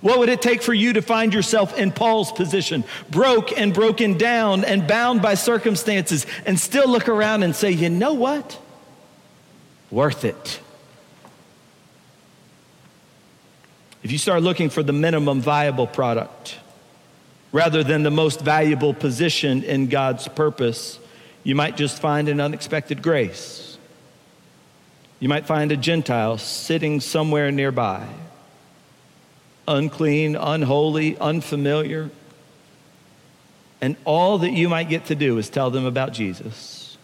What 0.00 0.18
would 0.20 0.28
it 0.28 0.40
take 0.40 0.62
for 0.62 0.72
you 0.72 0.92
to 0.92 1.02
find 1.02 1.34
yourself 1.34 1.76
in 1.76 1.90
Paul's 1.90 2.30
position, 2.30 2.84
broke 3.10 3.56
and 3.58 3.74
broken 3.74 4.16
down 4.16 4.64
and 4.64 4.86
bound 4.86 5.22
by 5.22 5.34
circumstances, 5.34 6.26
and 6.46 6.58
still 6.58 6.88
look 6.88 7.08
around 7.08 7.42
and 7.42 7.54
say, 7.54 7.70
you 7.70 7.90
know 7.90 8.14
what? 8.14 8.58
Worth 9.90 10.24
it. 10.24 10.60
If 14.04 14.12
you 14.12 14.18
start 14.18 14.42
looking 14.42 14.70
for 14.70 14.84
the 14.84 14.92
minimum 14.92 15.40
viable 15.40 15.88
product 15.88 16.56
rather 17.50 17.82
than 17.82 18.04
the 18.04 18.10
most 18.10 18.40
valuable 18.40 18.94
position 18.94 19.64
in 19.64 19.88
God's 19.88 20.28
purpose, 20.28 21.00
you 21.42 21.56
might 21.56 21.76
just 21.76 22.00
find 22.00 22.28
an 22.28 22.40
unexpected 22.40 23.02
grace. 23.02 23.78
You 25.18 25.28
might 25.28 25.46
find 25.46 25.72
a 25.72 25.76
Gentile 25.76 26.38
sitting 26.38 27.00
somewhere 27.00 27.50
nearby 27.50 28.06
unclean, 29.68 30.34
unholy, 30.34 31.16
unfamiliar. 31.18 32.10
And 33.80 33.96
all 34.04 34.38
that 34.38 34.50
you 34.50 34.68
might 34.68 34.88
get 34.88 35.06
to 35.06 35.14
do 35.14 35.38
is 35.38 35.48
tell 35.48 35.70
them 35.70 35.86
about 35.86 36.12
Jesus. 36.12 36.96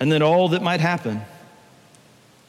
And 0.00 0.12
then 0.12 0.22
all 0.22 0.50
that 0.50 0.62
might 0.62 0.80
happen 0.80 1.22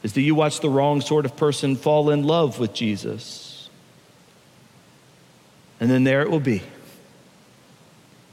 is 0.02 0.12
that 0.14 0.22
you 0.22 0.34
watch 0.34 0.60
the 0.60 0.68
wrong 0.68 1.00
sort 1.00 1.24
of 1.24 1.36
person 1.36 1.76
fall 1.76 2.10
in 2.10 2.24
love 2.24 2.58
with 2.58 2.72
Jesus. 2.72 3.68
And 5.78 5.90
then 5.90 6.04
there 6.04 6.22
it 6.22 6.30
will 6.30 6.40
be 6.40 6.62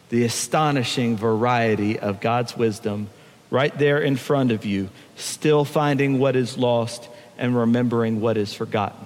the 0.10 0.24
astonishing 0.24 1.18
variety 1.18 2.00
of 2.00 2.22
God's 2.22 2.56
wisdom 2.56 3.10
right 3.50 3.78
there 3.78 4.00
in 4.00 4.16
front 4.16 4.52
of 4.52 4.66
you, 4.66 4.90
still 5.16 5.66
finding 5.66 6.20
what 6.20 6.36
is 6.36 6.58
lost 6.58 7.08
and 7.38 7.56
remembering 7.56 8.22
what 8.22 8.38
is 8.38 8.54
forgotten. 8.54 9.06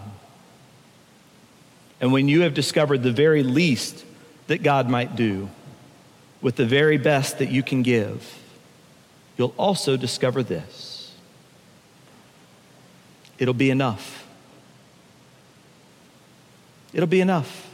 And 2.01 2.11
when 2.11 2.27
you 2.27 2.41
have 2.41 2.55
discovered 2.55 3.03
the 3.03 3.11
very 3.11 3.43
least 3.43 4.03
that 4.47 4.63
God 4.63 4.89
might 4.89 5.15
do 5.15 5.49
with 6.41 6.55
the 6.55 6.65
very 6.65 6.97
best 6.97 7.37
that 7.37 7.51
you 7.51 7.61
can 7.61 7.83
give, 7.83 8.39
you'll 9.37 9.53
also 9.57 9.95
discover 9.95 10.43
this 10.43 11.13
it'll 13.37 13.53
be 13.55 13.71
enough. 13.71 14.27
It'll 16.93 17.07
be 17.07 17.21
enough. 17.21 17.69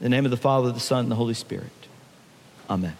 In 0.00 0.04
the 0.04 0.08
name 0.08 0.24
of 0.24 0.30
the 0.30 0.38
Father, 0.38 0.72
the 0.72 0.80
Son, 0.80 1.00
and 1.00 1.10
the 1.10 1.16
Holy 1.16 1.34
Spirit. 1.34 1.70
Amen. 2.70 2.96